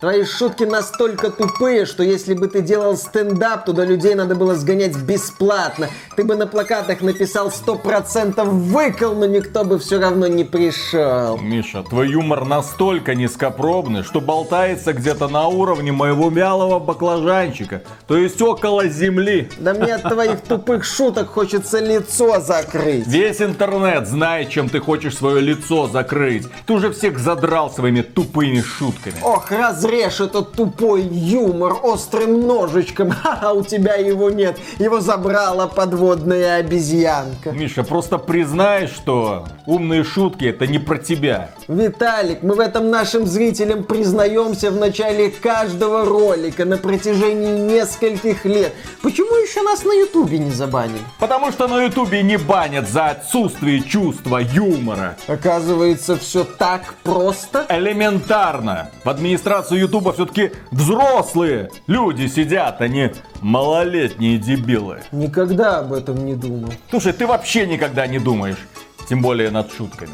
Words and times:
Твои 0.00 0.24
шутки 0.24 0.64
настолько 0.64 1.30
тупые, 1.30 1.84
что 1.84 2.02
если 2.02 2.32
бы 2.32 2.48
ты 2.48 2.62
делал 2.62 2.96
стендап, 2.96 3.66
туда 3.66 3.84
людей 3.84 4.14
надо 4.14 4.34
было 4.34 4.54
сгонять 4.54 4.96
бесплатно. 4.96 5.90
Ты 6.16 6.24
бы 6.24 6.36
на 6.36 6.46
плакатах 6.46 7.02
написал 7.02 7.48
100% 7.48 8.42
выкол, 8.44 9.14
но 9.14 9.26
никто 9.26 9.62
бы 9.62 9.78
все 9.78 10.00
равно 10.00 10.26
не 10.26 10.44
пришел. 10.44 11.36
Миша, 11.36 11.82
твой 11.82 12.08
юмор 12.08 12.46
настолько 12.46 13.14
низкопробный, 13.14 14.02
что 14.02 14.22
болтается 14.22 14.94
где-то 14.94 15.28
на 15.28 15.48
уровне 15.48 15.92
моего 15.92 16.30
вялого 16.30 16.78
баклажанчика. 16.78 17.82
То 18.06 18.16
есть 18.16 18.40
около 18.40 18.88
земли. 18.88 19.50
Да 19.58 19.74
мне 19.74 19.96
от 19.96 20.04
твоих 20.04 20.40
тупых 20.40 20.84
шуток 20.84 21.28
хочется 21.28 21.78
лицо 21.78 22.40
закрыть. 22.40 23.06
Весь 23.06 23.42
интернет 23.42 24.08
знает, 24.08 24.48
чем 24.48 24.70
ты 24.70 24.80
хочешь 24.80 25.14
свое 25.14 25.42
лицо 25.42 25.88
закрыть. 25.88 26.46
Ты 26.64 26.72
уже 26.72 26.90
всех 26.90 27.18
задрал 27.18 27.70
своими 27.70 28.00
тупыми 28.00 28.62
шутками. 28.62 29.16
Ох, 29.22 29.50
разве 29.50 29.89
разрежь 29.90 30.20
этот 30.20 30.52
тупой 30.52 31.02
юмор 31.02 31.76
острым 31.82 32.46
ножичком. 32.46 33.10
Ха, 33.10 33.52
у 33.54 33.62
тебя 33.62 33.94
его 33.94 34.30
нет. 34.30 34.58
Его 34.78 35.00
забрала 35.00 35.66
подводная 35.66 36.56
обезьянка. 36.56 37.50
Миша, 37.50 37.82
просто 37.82 38.18
признай, 38.18 38.86
что 38.86 39.44
умные 39.66 40.04
шутки 40.04 40.44
это 40.46 40.66
не 40.66 40.78
про 40.78 40.98
тебя. 40.98 41.50
Виталик, 41.68 42.42
мы 42.42 42.54
в 42.54 42.60
этом 42.60 42.90
нашим 42.90 43.26
зрителям 43.26 43.84
признаемся 43.84 44.70
в 44.70 44.76
начале 44.76 45.30
каждого 45.30 46.04
ролика 46.04 46.64
на 46.64 46.76
протяжении 46.76 47.58
нескольких 47.58 48.44
лет. 48.44 48.72
Почему 49.02 49.34
еще 49.36 49.62
нас 49.62 49.84
на 49.84 49.92
ютубе 49.92 50.38
не 50.38 50.50
забанили? 50.50 51.00
Потому 51.18 51.50
что 51.50 51.68
на 51.68 51.84
ютубе 51.84 52.22
не 52.22 52.36
банят 52.36 52.88
за 52.88 53.08
отсутствие 53.08 53.82
чувства 53.82 54.38
юмора. 54.38 55.16
Оказывается, 55.26 56.16
все 56.16 56.44
так 56.44 56.94
просто. 57.02 57.66
Элементарно. 57.68 58.90
В 59.04 59.08
администрацию 59.08 59.79
Ютуба 59.80 60.12
все-таки 60.12 60.52
взрослые 60.70 61.70
люди 61.86 62.26
сидят, 62.26 62.80
а 62.80 62.88
не 62.88 63.12
малолетние 63.40 64.38
дебилы. 64.38 65.02
Никогда 65.12 65.78
об 65.78 65.92
этом 65.92 66.24
не 66.24 66.34
думал. 66.34 66.72
Слушай, 66.90 67.12
ты 67.12 67.26
вообще 67.26 67.66
никогда 67.66 68.06
не 68.06 68.18
думаешь. 68.18 68.68
Тем 69.08 69.22
более 69.22 69.50
над 69.50 69.72
шутками. 69.72 70.12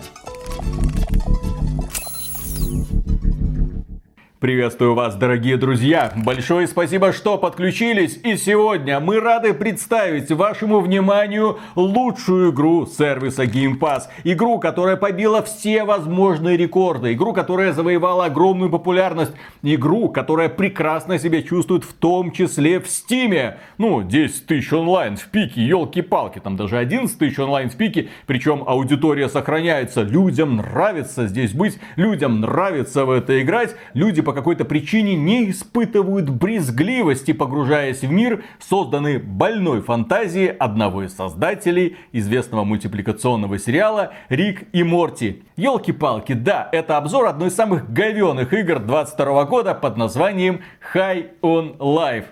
Приветствую 4.47 4.95
вас, 4.95 5.17
дорогие 5.17 5.57
друзья! 5.57 6.13
Большое 6.15 6.69
спасибо, 6.69 7.13
что 7.13 7.37
подключились. 7.37 8.21
И 8.23 8.37
сегодня 8.37 9.01
мы 9.01 9.19
рады 9.19 9.53
представить 9.53 10.31
вашему 10.31 10.79
вниманию 10.79 11.59
лучшую 11.75 12.53
игру 12.53 12.87
сервиса 12.87 13.43
Game 13.43 13.77
Pass. 13.77 14.03
Игру, 14.23 14.61
которая 14.61 14.95
побила 14.95 15.43
все 15.43 15.83
возможные 15.83 16.57
рекорды. 16.57 17.13
Игру, 17.13 17.33
которая 17.33 17.73
завоевала 17.73 18.27
огромную 18.27 18.71
популярность. 18.71 19.33
Игру, 19.65 20.11
которая 20.11 20.49
прекрасно 20.49 21.19
себя 21.19 21.43
чувствует 21.43 21.83
в 21.83 21.93
том 21.93 22.31
числе 22.31 22.79
в 22.79 22.87
Стиме. 22.87 23.59
Ну, 23.79 24.05
10 24.05 24.47
тысяч 24.47 24.73
онлайн 24.73 25.17
в 25.17 25.27
пике, 25.27 25.61
елки-палки. 25.67 26.39
Там 26.39 26.57
даже 26.57 26.79
11 26.79 27.19
тысяч 27.19 27.37
онлайн 27.41 27.69
в 27.69 27.75
пике. 27.75 28.11
Причем 28.27 28.63
аудитория 28.65 29.29
сохраняется. 29.29 30.03
Людям 30.03 30.59
нравится 30.59 31.27
здесь 31.27 31.51
быть. 31.53 31.81
Людям 31.97 32.41
нравится 32.41 33.05
в 33.05 33.11
это 33.11 33.43
играть. 33.43 33.75
Люди 33.93 34.23
по 34.23 34.36
какой-то 34.37 34.65
причине 34.65 35.17
не 35.17 35.51
испытывают 35.51 36.31
брезгливости, 36.31 37.33
погружаясь 37.33 38.03
в 38.03 38.11
мир, 38.11 38.45
созданный 38.61 39.19
больной 39.19 39.83
фантазией 39.83 40.49
одного 40.49 41.03
из 41.03 41.17
создателей 41.17 41.97
известного 42.13 42.63
мультипликационного 42.63 43.59
сериала 43.59 44.13
Рик 44.29 44.69
и 44.73 44.85
Морти. 44.85 45.43
Елки-палки, 45.57 46.35
да, 46.35 46.69
это 46.71 46.99
обзор 46.99 47.27
одной 47.27 47.49
из 47.49 47.57
самых 47.57 47.93
говеных 47.93 48.53
игр 48.53 48.79
22 48.79 49.45
года 49.47 49.75
под 49.75 49.97
названием 49.97 50.61
High 50.95 51.31
on 51.43 51.79
Life. 51.79 52.27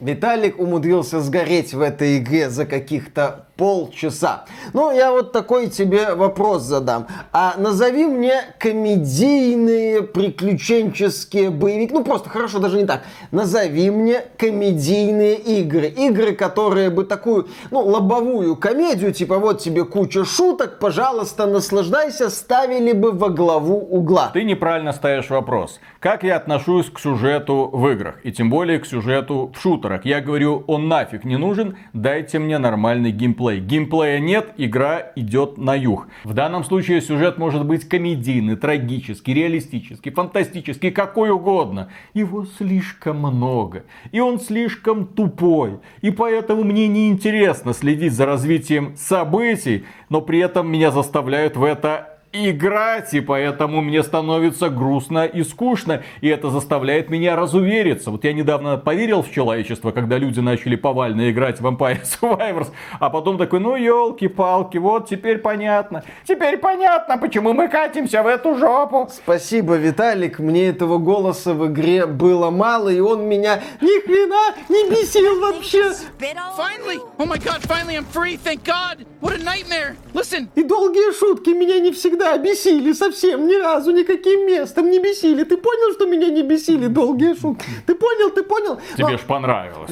Виталик 0.00 0.60
умудрился 0.60 1.20
сгореть 1.20 1.74
в 1.74 1.80
этой 1.80 2.18
игре 2.18 2.50
за 2.50 2.66
каких-то 2.66 3.47
полчаса. 3.58 4.44
Ну, 4.72 4.92
я 4.92 5.10
вот 5.10 5.32
такой 5.32 5.66
тебе 5.66 6.14
вопрос 6.14 6.62
задам. 6.62 7.08
А 7.32 7.54
назови 7.58 8.06
мне 8.06 8.54
комедийные 8.58 10.02
приключенческие 10.02 11.50
боевики. 11.50 11.92
Ну, 11.92 12.04
просто 12.04 12.30
хорошо, 12.30 12.60
даже 12.60 12.76
не 12.76 12.86
так. 12.86 13.02
Назови 13.32 13.90
мне 13.90 14.22
комедийные 14.38 15.34
игры. 15.34 15.88
Игры, 15.88 16.32
которые 16.32 16.90
бы 16.90 17.04
такую, 17.04 17.48
ну, 17.72 17.80
лобовую 17.80 18.54
комедию, 18.54 19.12
типа 19.12 19.38
вот 19.38 19.60
тебе 19.60 19.84
куча 19.84 20.24
шуток, 20.24 20.78
пожалуйста, 20.78 21.46
наслаждайся, 21.46 22.30
ставили 22.30 22.92
бы 22.92 23.10
во 23.10 23.28
главу 23.28 23.76
угла. 23.76 24.30
Ты 24.32 24.44
неправильно 24.44 24.92
ставишь 24.92 25.30
вопрос. 25.30 25.80
Как 25.98 26.22
я 26.22 26.36
отношусь 26.36 26.90
к 26.90 27.00
сюжету 27.00 27.68
в 27.72 27.88
играх? 27.88 28.20
И 28.22 28.30
тем 28.30 28.50
более 28.50 28.78
к 28.78 28.86
сюжету 28.86 29.52
в 29.52 29.60
шутерах. 29.60 30.04
Я 30.04 30.20
говорю, 30.20 30.62
он 30.68 30.86
нафиг 30.86 31.24
не 31.24 31.36
нужен, 31.36 31.76
дайте 31.92 32.38
мне 32.38 32.58
нормальный 32.58 33.10
геймплей 33.10 33.47
геймплей. 33.56 33.78
Геймплея 33.78 34.18
нет, 34.18 34.54
игра 34.56 35.12
идет 35.16 35.58
на 35.58 35.74
юг. 35.74 36.08
В 36.24 36.34
данном 36.34 36.64
случае 36.64 37.00
сюжет 37.00 37.38
может 37.38 37.64
быть 37.64 37.88
комедийный, 37.88 38.56
трагический, 38.56 39.34
реалистический, 39.34 40.10
фантастический, 40.10 40.90
какой 40.90 41.30
угодно. 41.30 41.90
Его 42.14 42.44
слишком 42.44 43.18
много. 43.18 43.84
И 44.12 44.20
он 44.20 44.40
слишком 44.40 45.06
тупой. 45.06 45.78
И 46.02 46.10
поэтому 46.10 46.64
мне 46.64 46.88
не 46.88 47.08
интересно 47.08 47.72
следить 47.72 48.12
за 48.12 48.26
развитием 48.26 48.96
событий, 48.96 49.84
но 50.08 50.20
при 50.20 50.40
этом 50.40 50.70
меня 50.70 50.90
заставляют 50.90 51.56
в 51.56 51.64
это 51.64 52.17
играть, 52.32 53.14
и 53.14 53.20
поэтому 53.20 53.80
мне 53.80 54.02
становится 54.02 54.68
грустно 54.68 55.24
и 55.24 55.42
скучно, 55.42 56.02
и 56.20 56.28
это 56.28 56.50
заставляет 56.50 57.08
меня 57.10 57.36
разувериться. 57.36 58.10
Вот 58.10 58.24
я 58.24 58.32
недавно 58.32 58.76
поверил 58.76 59.22
в 59.22 59.30
человечество, 59.30 59.92
когда 59.92 60.18
люди 60.18 60.40
начали 60.40 60.76
повально 60.76 61.30
играть 61.30 61.60
в 61.60 61.66
Vampire 61.66 62.02
Survivors, 62.02 62.68
а 63.00 63.10
потом 63.10 63.38
такой, 63.38 63.60
ну 63.60 63.76
елки-палки, 63.76 64.78
вот 64.78 65.08
теперь 65.08 65.38
понятно. 65.38 66.04
Теперь 66.26 66.58
понятно, 66.58 67.18
почему 67.18 67.52
мы 67.52 67.68
катимся 67.68 68.22
в 68.22 68.26
эту 68.26 68.56
жопу. 68.56 69.08
Спасибо, 69.10 69.76
Виталик, 69.76 70.38
мне 70.38 70.68
этого 70.68 70.98
голоса 70.98 71.54
в 71.54 71.66
игре 71.66 72.06
было 72.06 72.50
мало, 72.50 72.90
и 72.90 73.00
он 73.00 73.26
меня 73.26 73.60
ни 73.80 74.04
хрена 74.04 74.54
не 74.68 74.90
бесил 74.90 75.40
вообще. 75.40 75.78
Finally! 76.18 77.00
Oh 77.18 77.26
my 77.26 77.38
god, 77.38 77.62
finally 77.62 77.96
I'm 77.96 78.04
free, 78.04 78.36
thank 78.36 78.64
god! 78.64 79.06
What 79.20 79.34
a 79.34 79.38
nightmare! 79.38 79.96
Listen! 80.12 80.48
И 80.54 80.62
долгие 80.62 81.12
шутки 81.18 81.50
меня 81.50 81.78
не 81.78 81.92
всегда 81.92 82.17
всегда 82.18 82.38
бесили 82.38 82.92
совсем, 82.92 83.46
ни 83.46 83.54
разу 83.54 83.92
никаким 83.92 84.46
местом 84.46 84.90
не 84.90 84.98
бесили. 84.98 85.44
Ты 85.44 85.56
понял, 85.56 85.92
что 85.92 86.06
меня 86.06 86.28
не 86.28 86.42
бесили 86.42 86.86
долгие 86.86 87.34
шутки? 87.34 87.64
Ты 87.86 87.94
понял, 87.94 88.30
ты 88.30 88.42
понял? 88.42 88.78
Тебе 88.96 89.08
Но... 89.08 89.18
ж 89.18 89.20
понравилось. 89.20 89.90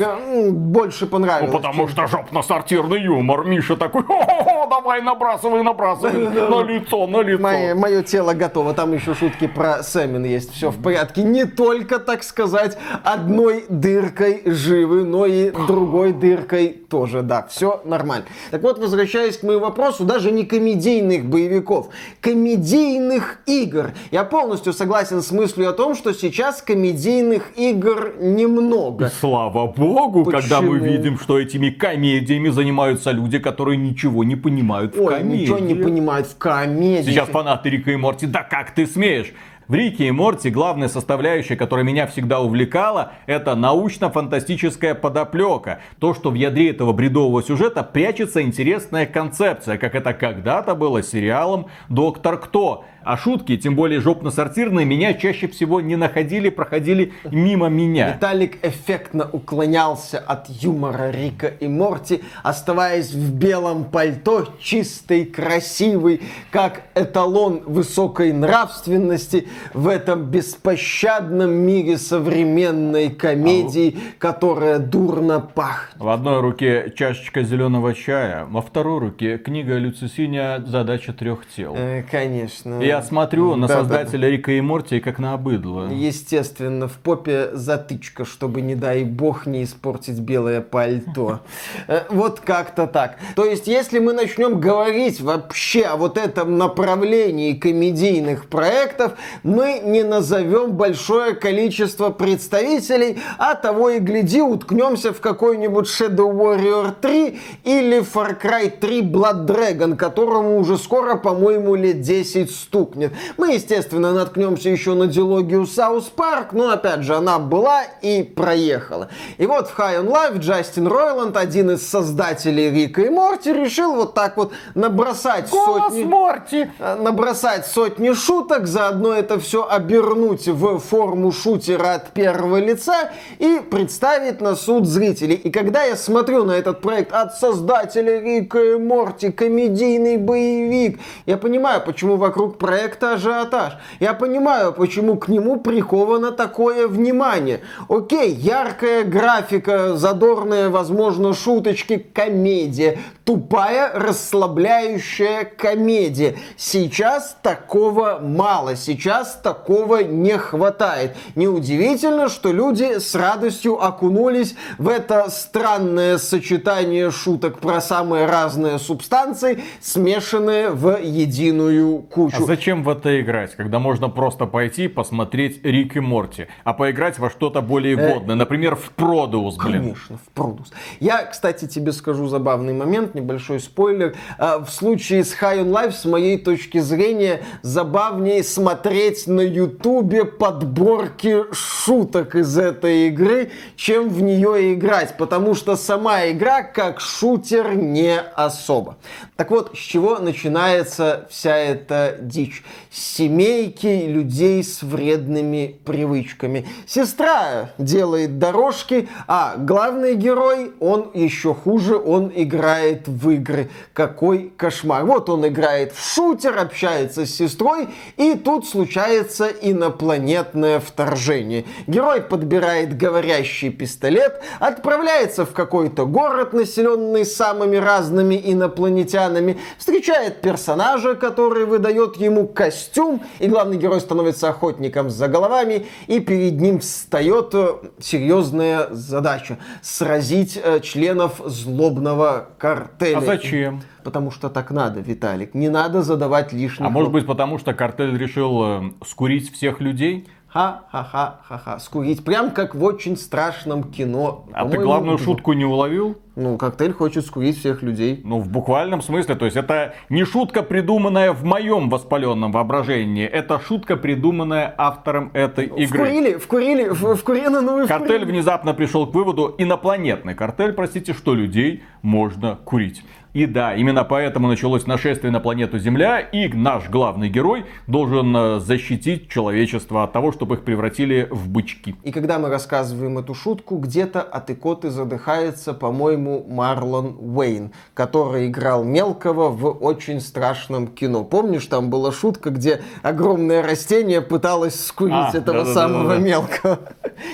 Больше 0.51 1.07
понравилось. 1.07 1.53
Ну, 1.53 1.59
потому 1.59 1.89
что 1.89 2.07
жопно-сортирный 2.07 3.03
юмор. 3.03 3.45
Миша 3.45 3.77
такой, 3.77 4.03
о 4.09 4.67
давай 4.69 5.03
набрасывай, 5.03 5.63
набрасывай. 5.63 6.29
На 6.49 6.63
лицо, 6.63 7.07
на 7.07 7.23
лицо. 7.23 7.43
Мое, 7.43 7.75
мое 7.75 8.03
тело 8.03 8.35
готово. 8.35 8.75
Там 8.75 8.93
еще 8.93 9.15
шутки 9.15 9.47
про 9.47 9.83
Сэмин 9.83 10.25
есть. 10.25 10.53
Все 10.53 10.71
в 10.71 10.83
порядке. 10.83 11.23
Не 11.23 11.45
только, 11.45 11.99
так 11.99 12.23
сказать, 12.23 12.77
одной 13.05 13.65
дыркой 13.69 14.43
живы, 14.45 15.05
но 15.05 15.27
и 15.27 15.51
другой 15.51 16.13
дыркой 16.13 16.69
тоже. 16.69 17.23
Да, 17.23 17.47
все 17.49 17.81
нормально. 17.85 18.27
Так 18.51 18.63
вот, 18.63 18.79
возвращаясь 18.79 19.39
к 19.39 19.43
моему 19.43 19.65
вопросу, 19.65 20.05
даже 20.05 20.31
не 20.31 20.45
комедийных 20.45 21.25
боевиков 21.25 21.89
комедийных 22.21 23.39
игр. 23.47 23.93
Я 24.11 24.25
полностью 24.25 24.73
согласен 24.73 25.23
с 25.23 25.31
мыслью 25.31 25.71
о 25.71 25.73
том, 25.73 25.95
что 25.95 26.13
сейчас 26.13 26.63
комедийных 26.63 27.57
игр 27.57 28.15
немного. 28.21 29.11
Слава 29.21 29.67
богу, 29.67 30.25
Почему? 30.25 30.41
когда 30.41 30.61
мы 30.61 30.79
видим, 30.79 31.19
что 31.19 31.39
этими 31.39 31.71
комедиями 31.71 32.49
занимаются 32.49 33.11
люди, 33.11 33.39
которые 33.39 33.77
ничего 33.77 34.25
не 34.25 34.37
понимают 34.37 34.97
в 34.97 35.01
Ой, 35.03 35.15
комедии. 35.17 35.43
ничего 35.43 35.59
не 35.59 35.75
понимают 35.75 36.27
в 36.27 36.37
комедии. 36.39 37.11
Сейчас 37.11 37.29
фанаты 37.29 37.71
Рика 37.71 37.91
и 37.91 37.97
Морти, 37.97 38.27
да 38.27 38.43
как 38.43 38.73
ты 38.73 38.87
смеешь? 38.87 39.33
В 39.69 39.75
Рике 39.75 40.07
и 40.07 40.11
Морти 40.13 40.49
главная 40.49 40.87
составляющая, 40.87 41.57
которая 41.57 41.85
меня 41.85 42.07
всегда 42.07 42.39
увлекала, 42.39 43.15
это 43.27 43.57
научно-фантастическая 43.57 44.95
подоплека. 44.95 45.81
То, 45.99 46.15
что 46.15 46.31
в 46.31 46.35
ядре 46.35 46.71
этого 46.71 46.93
бредового 46.93 47.43
сюжета 47.43 47.83
прячется 47.83 48.43
интересная 48.43 49.07
концепция, 49.07 49.77
как 49.77 49.97
это 49.97 50.15
когда-то 50.15 50.77
было 50.77 51.03
сериалом 51.03 51.67
«Доктор 51.89 52.39
Кто». 52.39 52.85
А 53.07 53.17
шутки, 53.17 53.57
тем 53.57 53.77
более 53.77 54.01
жопно-сортирные, 54.01 54.85
меня 54.85 55.15
чаще 55.15 55.47
всего 55.47 55.81
не 55.81 55.95
находили, 55.95 56.51
проходили 56.51 57.13
мимо 57.31 57.69
меня. 57.69 58.15
Виталик 58.15 58.59
эффектно 58.67 59.31
уклонялся 59.31 60.19
от 60.19 60.49
юмора 60.51 61.13
Рика 61.13 61.47
и 61.47 61.69
Морти, 61.69 62.25
оставаясь 62.43 63.13
в 63.13 63.33
белом 63.33 63.85
пальто, 63.85 64.49
чистый, 64.61 65.25
красивый, 65.25 66.21
как 66.51 66.83
эталон 66.97 67.63
высокой 67.65 68.33
нравственности 68.33 69.47
в 69.73 69.87
этом 69.87 70.25
беспощадном 70.25 71.53
мире 71.53 71.99
современной 71.99 73.11
комедии, 73.11 73.97
которая 74.19 74.81
дурно 74.81 75.39
пахнет. 75.39 76.01
В 76.01 76.09
одной 76.09 76.41
руке 76.41 76.93
чашечка 76.97 77.45
зеленого 77.45 77.95
чая, 77.95 78.47
во 78.47 78.63
второй 78.63 78.99
руке 78.99 79.39
книга 79.39 79.79
Люцисиня 79.79 80.61
«Задача 80.67 81.13
трех 81.13 81.47
тел». 81.47 81.77
Э, 81.77 82.03
конечно. 82.11 82.83
Я 82.83 82.96
я 82.97 83.03
смотрю 83.03 83.57
на 83.57 83.69
создателя 83.69 84.29
Рика 84.29 84.53
и 84.53 84.61
Морти 84.61 85.01
как 85.01 85.19
на 85.19 85.35
обыдло. 85.35 85.89
Естественно, 85.89 86.89
в 86.89 86.95
попе 86.95 87.51
затычка, 87.53 88.25
чтобы, 88.25 88.61
не 88.61 88.75
дай 88.75 89.05
бог, 89.05 89.47
не 89.47 89.65
испортить 89.65 90.19
белое 90.21 90.61
пальто. 90.61 91.41
Э, 91.89 92.03
вот 92.09 92.41
как-то 92.41 92.87
так. 92.87 93.17
То 93.37 93.45
есть, 93.45 93.67
если 93.67 93.99
мы 93.99 94.13
начнем 94.13 94.61
говорить 94.61 95.21
вообще 95.21 95.83
о 95.83 95.97
вот 95.97 96.19
этом 96.19 96.59
направлении 96.59 97.53
комедийных 97.53 98.49
проектов, 98.49 99.13
мы 99.43 99.81
не 99.85 100.03
назовем 100.03 100.73
большое 100.73 101.35
количество 101.35 102.11
представителей, 102.11 103.19
а 103.39 103.55
того 103.55 103.91
и 103.91 103.99
гляди, 103.99 104.43
уткнемся 104.43 105.13
в 105.13 105.21
какой-нибудь 105.21 105.87
Shadow 105.87 106.33
Warrior 106.33 106.95
3 107.01 107.39
или 107.65 107.99
Far 108.01 108.41
Cry 108.41 108.71
3 108.71 109.03
Blood 109.03 109.47
Dragon, 109.47 109.97
которому 109.97 110.59
уже 110.59 110.79
скоро, 110.79 111.17
по-моему, 111.17 111.75
лет 111.75 112.01
10 112.01 112.51
стукнет. 112.87 113.13
Мы, 113.37 113.55
естественно, 113.55 114.13
наткнемся 114.13 114.69
еще 114.69 114.95
на 114.95 115.07
дилогию 115.07 115.63
South 115.63 116.07
Park, 116.17 116.49
но, 116.53 116.71
опять 116.71 117.03
же, 117.03 117.15
она 117.15 117.39
была 117.39 117.83
и 118.03 118.23
проехала. 118.23 119.09
И 119.39 119.47
вот 119.47 119.69
в 119.69 119.79
High 119.79 120.05
on 120.05 120.09
Life 120.09 120.39
Джастин 120.39 120.87
Ройланд, 120.87 121.37
один 121.37 121.71
из 121.71 121.87
создателей 121.87 122.71
Рика 122.71 123.03
и 123.03 123.11
Морти, 123.11 123.53
решил 123.53 123.95
вот 123.95 124.15
так 124.15 124.37
вот 124.37 124.53
набросать 124.75 125.51
Голос 125.51 125.93
сотни... 125.93 126.05
Морти! 126.05 126.71
Э, 126.79 126.97
набросать 126.97 127.67
сотни 127.67 128.13
шуток, 128.13 128.67
заодно 128.67 129.13
это 129.13 129.39
все 129.41 129.67
обернуть 129.69 130.49
в 130.49 130.79
форму 130.79 131.33
шутера 131.33 131.95
от 131.95 132.11
первого 132.13 132.59
лица 132.59 133.11
и 133.39 133.61
представить 133.71 134.41
на 134.41 134.55
суд 134.55 134.87
зрителей. 134.87 135.35
И 135.35 135.51
когда 135.51 135.85
я 135.85 135.97
смотрю 135.97 136.45
на 136.45 136.53
этот 136.53 136.81
проект 136.81 137.13
от 137.13 137.35
создателя 137.35 138.21
Рика 138.21 138.59
и 138.59 138.77
Морти, 138.77 139.33
комедийный 139.33 140.17
боевик, 140.17 141.01
я 141.27 141.37
понимаю, 141.37 141.83
почему 141.85 142.17
вокруг 142.17 142.59
проекта 142.59 142.76
ажиотаж. 143.13 143.75
Я 144.01 144.15
понимаю, 144.15 144.73
почему 144.73 145.17
к 145.17 145.29
нему 145.29 145.61
приковано 145.61 146.33
такое 146.33 146.89
внимание. 146.89 147.61
Окей, 147.89 148.33
яркая 148.33 149.05
графика, 149.05 149.97
задорные, 149.97 150.69
возможно, 150.69 151.35
шуточки, 151.35 151.97
комедия. 151.99 152.99
Тупая, 153.25 153.91
расслабляющая 153.95 155.45
комедия. 155.45 156.37
Сейчас 156.57 157.37
такого 157.43 158.21
мало, 158.21 158.77
сейчас 158.77 159.41
такого 159.43 160.03
не 160.03 160.39
хватает. 160.39 161.17
Неудивительно, 161.35 162.29
что 162.29 162.53
люди 162.53 162.99
с 162.99 163.15
радостью 163.15 163.85
окунулись 163.85 164.55
в 164.79 164.89
это 164.89 165.29
странное 165.31 166.19
сочетание 166.19 167.11
шуток 167.11 167.59
про 167.59 167.81
самые 167.81 168.27
разные 168.27 168.79
субстанции, 168.79 169.65
смешанные 169.81 170.71
в 170.71 170.99
единую 171.01 171.99
кучу. 172.03 172.43
А 172.43 172.47
зачем 172.47 172.66
в 172.75 172.89
это 172.89 173.21
играть, 173.21 173.55
когда 173.55 173.79
можно 173.79 174.09
просто 174.09 174.47
пойти 174.47 174.89
посмотреть 174.89 175.65
Рик 175.65 175.97
и 175.97 176.01
Морти, 176.01 176.49
а 176.65 176.73
поиграть 176.73 177.19
во 177.19 177.31
что-то 177.31 177.61
более 177.61 177.97
э, 177.97 178.13
годное, 178.13 178.35
например, 178.35 178.75
в 178.77 178.91
Продус, 178.91 179.57
блин. 179.57 179.83
Конечно, 179.83 180.17
в 180.19 180.29
Продус. 180.35 180.73
Я, 181.01 181.25
кстати, 181.25 181.67
тебе 181.67 181.93
скажу 181.93 182.27
забавный 182.27 182.73
момент, 182.73 183.15
небольшой 183.15 183.61
спойлер. 183.61 184.17
А, 184.39 184.59
в 184.59 184.71
случае 184.71 185.25
с 185.25 185.35
High 185.35 185.65
on 185.65 185.71
Life, 185.71 185.93
с 185.93 186.05
моей 186.05 186.39
точки 186.39 186.79
зрения, 186.79 187.43
забавнее 187.63 188.43
смотреть 188.43 189.27
на 189.27 189.43
Ютубе 189.43 190.25
подборки 190.25 191.45
шуток 191.53 192.35
из 192.35 192.57
этой 192.59 193.09
игры, 193.09 193.51
чем 193.77 194.09
в 194.09 194.23
нее 194.23 194.75
играть, 194.75 195.17
потому 195.17 195.55
что 195.55 195.77
сама 195.77 196.29
игра 196.31 196.63
как 196.63 197.01
шутер 197.01 197.75
не 197.75 198.19
особо. 198.19 198.97
Так 199.37 199.51
вот, 199.51 199.73
с 199.75 199.79
чего 199.79 200.19
начинается 200.19 201.27
вся 201.31 201.57
эта 201.57 202.17
дичь? 202.21 202.46
Семейки 202.91 204.07
людей 204.07 204.63
с 204.63 204.83
вредными 204.83 205.79
привычками. 205.85 206.67
Сестра 206.87 207.71
делает 207.79 208.39
дорожки, 208.39 209.09
а 209.27 209.57
главный 209.57 210.15
герой, 210.15 210.73
он 210.81 211.11
еще 211.15 211.55
хуже, 211.55 211.97
он 211.97 212.33
играет 212.35 213.09
в 213.09 213.31
игры. 213.31 213.71
Какой 213.93 214.53
кошмар. 214.57 215.05
Вот 215.05 215.29
он 215.29 215.47
играет 215.47 215.93
в 215.93 216.15
шутер, 216.15 216.59
общается 216.59 217.27
с 217.27 217.35
сестрой, 217.35 217.89
и 218.17 218.35
тут 218.35 218.67
случается 218.67 219.49
инопланетное 219.49 220.81
вторжение. 220.81 221.65
Герой 221.87 222.23
подбирает 222.23 222.97
говорящий 222.97 223.71
пистолет, 223.71 224.43
отправляется 224.59 225.45
в 225.45 225.53
какой-то 225.53 226.07
город, 226.07 226.53
населенный 226.53 227.25
самыми 227.25 227.77
разными 227.77 228.41
инопланетянами, 228.43 229.59
встречает 229.79 230.41
персонажа, 230.41 231.15
который 231.15 231.65
выдает 231.65 232.17
ему 232.17 232.36
костюм, 232.45 233.23
и 233.39 233.49
главный 233.49 233.79
герой 233.79 234.01
становится 234.01 234.49
охотником 234.49 235.09
за 235.09 235.29
головами, 235.29 235.87
и 236.09 236.21
перед 236.21 236.61
ним 236.61 236.81
встает 236.81 237.55
э, 237.55 237.69
серьезная 238.01 238.89
задача– 238.91 239.59
сразить 239.83 240.61
э, 240.63 240.81
членов 240.81 241.41
злобного 241.45 242.49
картеля. 242.59 243.19
А 243.19 243.21
зачем? 243.21 243.83
Потому 244.05 244.31
что 244.31 244.49
так 244.49 244.71
надо, 244.71 245.01
Виталик. 245.01 245.55
Не 245.55 245.69
надо 245.69 246.03
задавать 246.03 246.53
лишних... 246.53 246.87
А 246.87 246.91
может 246.91 247.13
быть 247.13 247.27
потому, 247.27 247.59
что 247.59 247.73
картель 247.75 248.17
решил 248.17 248.63
э, 248.65 248.83
скурить 249.07 249.53
всех 249.53 249.81
людей? 249.81 250.29
Ха-ха-ха-ха-ха, 250.57 251.79
скурить. 251.79 252.25
Прям 252.25 252.51
как 252.51 252.75
в 252.75 252.83
очень 252.83 253.17
страшном 253.17 253.85
кино. 253.85 254.47
А 254.55 254.67
ты 254.67 254.79
главную 254.79 255.19
шутку 255.19 255.53
не 255.53 255.67
уловил? 255.67 256.17
Ну, 256.35 256.59
коктейль 256.59 256.93
хочет 256.93 257.25
скурить 257.25 257.59
всех 257.59 257.83
людей. 257.83 258.21
Ну, 258.23 258.41
в 258.41 258.49
буквальном 258.49 259.01
смысле. 259.01 259.37
То 259.37 259.47
есть, 259.47 259.57
это 259.57 259.95
не 260.11 260.25
шутка, 260.25 260.63
придуманная 260.63 261.33
в 261.33 261.45
моем 261.45 261.89
воспаленном 261.89 262.53
воображении. 262.53 263.27
Это 263.27 263.59
шутка, 263.59 263.97
придуманная 263.97 264.75
автором 264.77 265.31
этой 265.33 265.67
игры. 265.67 266.05
Вкурили, 266.05 266.35
вкурили, 266.37 266.89
в, 266.89 267.17
вкурили, 267.17 267.49
ну 267.49 267.77
вы 267.77 267.87
Картель 267.87 268.27
внезапно 268.27 268.75
пришел 268.75 269.07
к 269.07 269.15
выводу, 269.15 269.55
инопланетный 269.57 270.35
картель, 270.35 270.73
простите, 270.73 271.15
что 271.15 271.35
людей 271.35 271.83
можно 272.03 272.59
курить. 272.65 273.03
И 273.37 273.45
да, 273.45 273.75
именно 273.75 274.03
поэтому 274.03 274.49
началось 274.49 274.87
нашествие 274.87 275.31
на 275.31 275.41
планету 275.41 275.79
Земля, 275.79 276.21
и 276.21 276.49
наш 276.49 276.89
главный 276.89 277.29
герой 277.29 277.67
должен 277.87 278.35
э, 278.35 278.61
защитить 278.61 279.29
человечество 279.29 280.05
от 280.05 280.15
того, 280.15 280.33
чтобы 280.33 280.55
их 280.55 280.65
превратили 280.65 281.29
в 281.31 281.47
бычки. 281.47 281.97
И 282.03 282.13
когда 282.13 282.39
мы 282.39 282.49
рассказываем 282.49 283.19
эту 283.19 283.35
шутку, 283.35 283.77
где-то 283.77 284.23
от 284.23 284.49
икоты 284.49 284.89
задыхается, 284.89 285.75
по-моему, 285.75 286.47
Марлон 286.49 287.19
Уэйн, 287.21 287.73
который 287.93 288.47
играл 288.47 288.85
мелкого 288.85 289.51
в 289.51 289.67
очень 289.85 290.23
страшном 290.23 290.87
кино. 290.87 291.23
Помнишь, 291.23 291.67
там 291.67 291.91
была 291.91 292.13
шутка, 292.13 292.49
где 292.49 292.81
огромное 293.03 293.63
растение 293.63 294.23
пыталось 294.23 294.83
скурить 294.83 295.35
а, 295.35 295.37
этого 295.37 295.67
да, 295.67 295.75
самого 295.75 296.09
да, 296.09 296.17
да, 296.17 296.23
мелкого? 296.23 296.79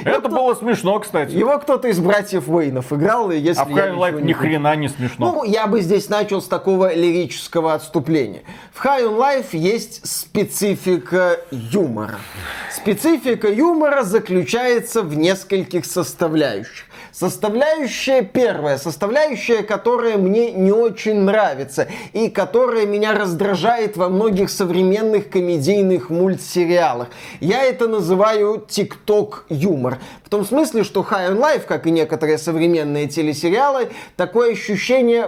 Это 0.05 0.29
было 0.29 0.55
смешно, 0.55 0.99
кстати. 0.99 1.33
Его 1.33 1.57
кто-то 1.61 1.87
из 1.87 2.01
братьев 2.01 2.49
Уэйнов 2.49 2.93
играл, 2.93 3.31
если 3.31 3.61
А 3.61 3.65
в 3.67 3.71
Life 3.71 4.21
ни 4.21 4.33
хрена 4.33 4.75
не 4.75 4.89
смешно. 4.89 5.33
Ну, 5.33 5.45
я 5.45 5.69
бы 5.69 5.81
здесь 5.81 5.92
здесь 5.93 6.09
начал 6.09 6.41
с 6.41 6.47
такого 6.47 6.95
лирического 6.95 7.75
отступления. 7.75 8.45
В 8.73 8.83
High 8.83 9.05
on 9.05 9.19
Life 9.19 9.49
есть 9.53 10.07
специфика 10.09 11.39
юмора. 11.51 12.19
Специфика 12.75 13.49
юмора 13.49 14.03
заключается 14.03 15.03
в 15.03 15.15
нескольких 15.15 15.85
составляющих. 15.85 16.87
Составляющая 17.13 18.23
первая, 18.23 18.79
составляющая, 18.79 19.63
которая 19.63 20.17
мне 20.17 20.51
не 20.51 20.73
очень 20.73 21.21
нравится 21.21 21.87
и 22.15 22.31
которая 22.31 22.87
меня 22.87 23.13
раздражает 23.13 23.99
во 23.99 24.09
многих 24.09 24.49
современных 24.49 25.29
комедийных 25.29 26.09
мультсериалах. 26.09 27.09
Я 27.41 27.65
это 27.65 27.87
называю 27.87 28.65
тикток 28.67 29.45
юмор. 29.51 29.99
В 30.25 30.31
том 30.31 30.47
смысле, 30.47 30.85
что 30.85 31.03
High 31.03 31.33
on 31.33 31.39
Life, 31.39 31.67
как 31.67 31.87
и 31.87 31.91
некоторые 31.91 32.39
современные 32.39 33.07
телесериалы, 33.09 33.91
такое 34.17 34.53
ощущение 34.53 35.27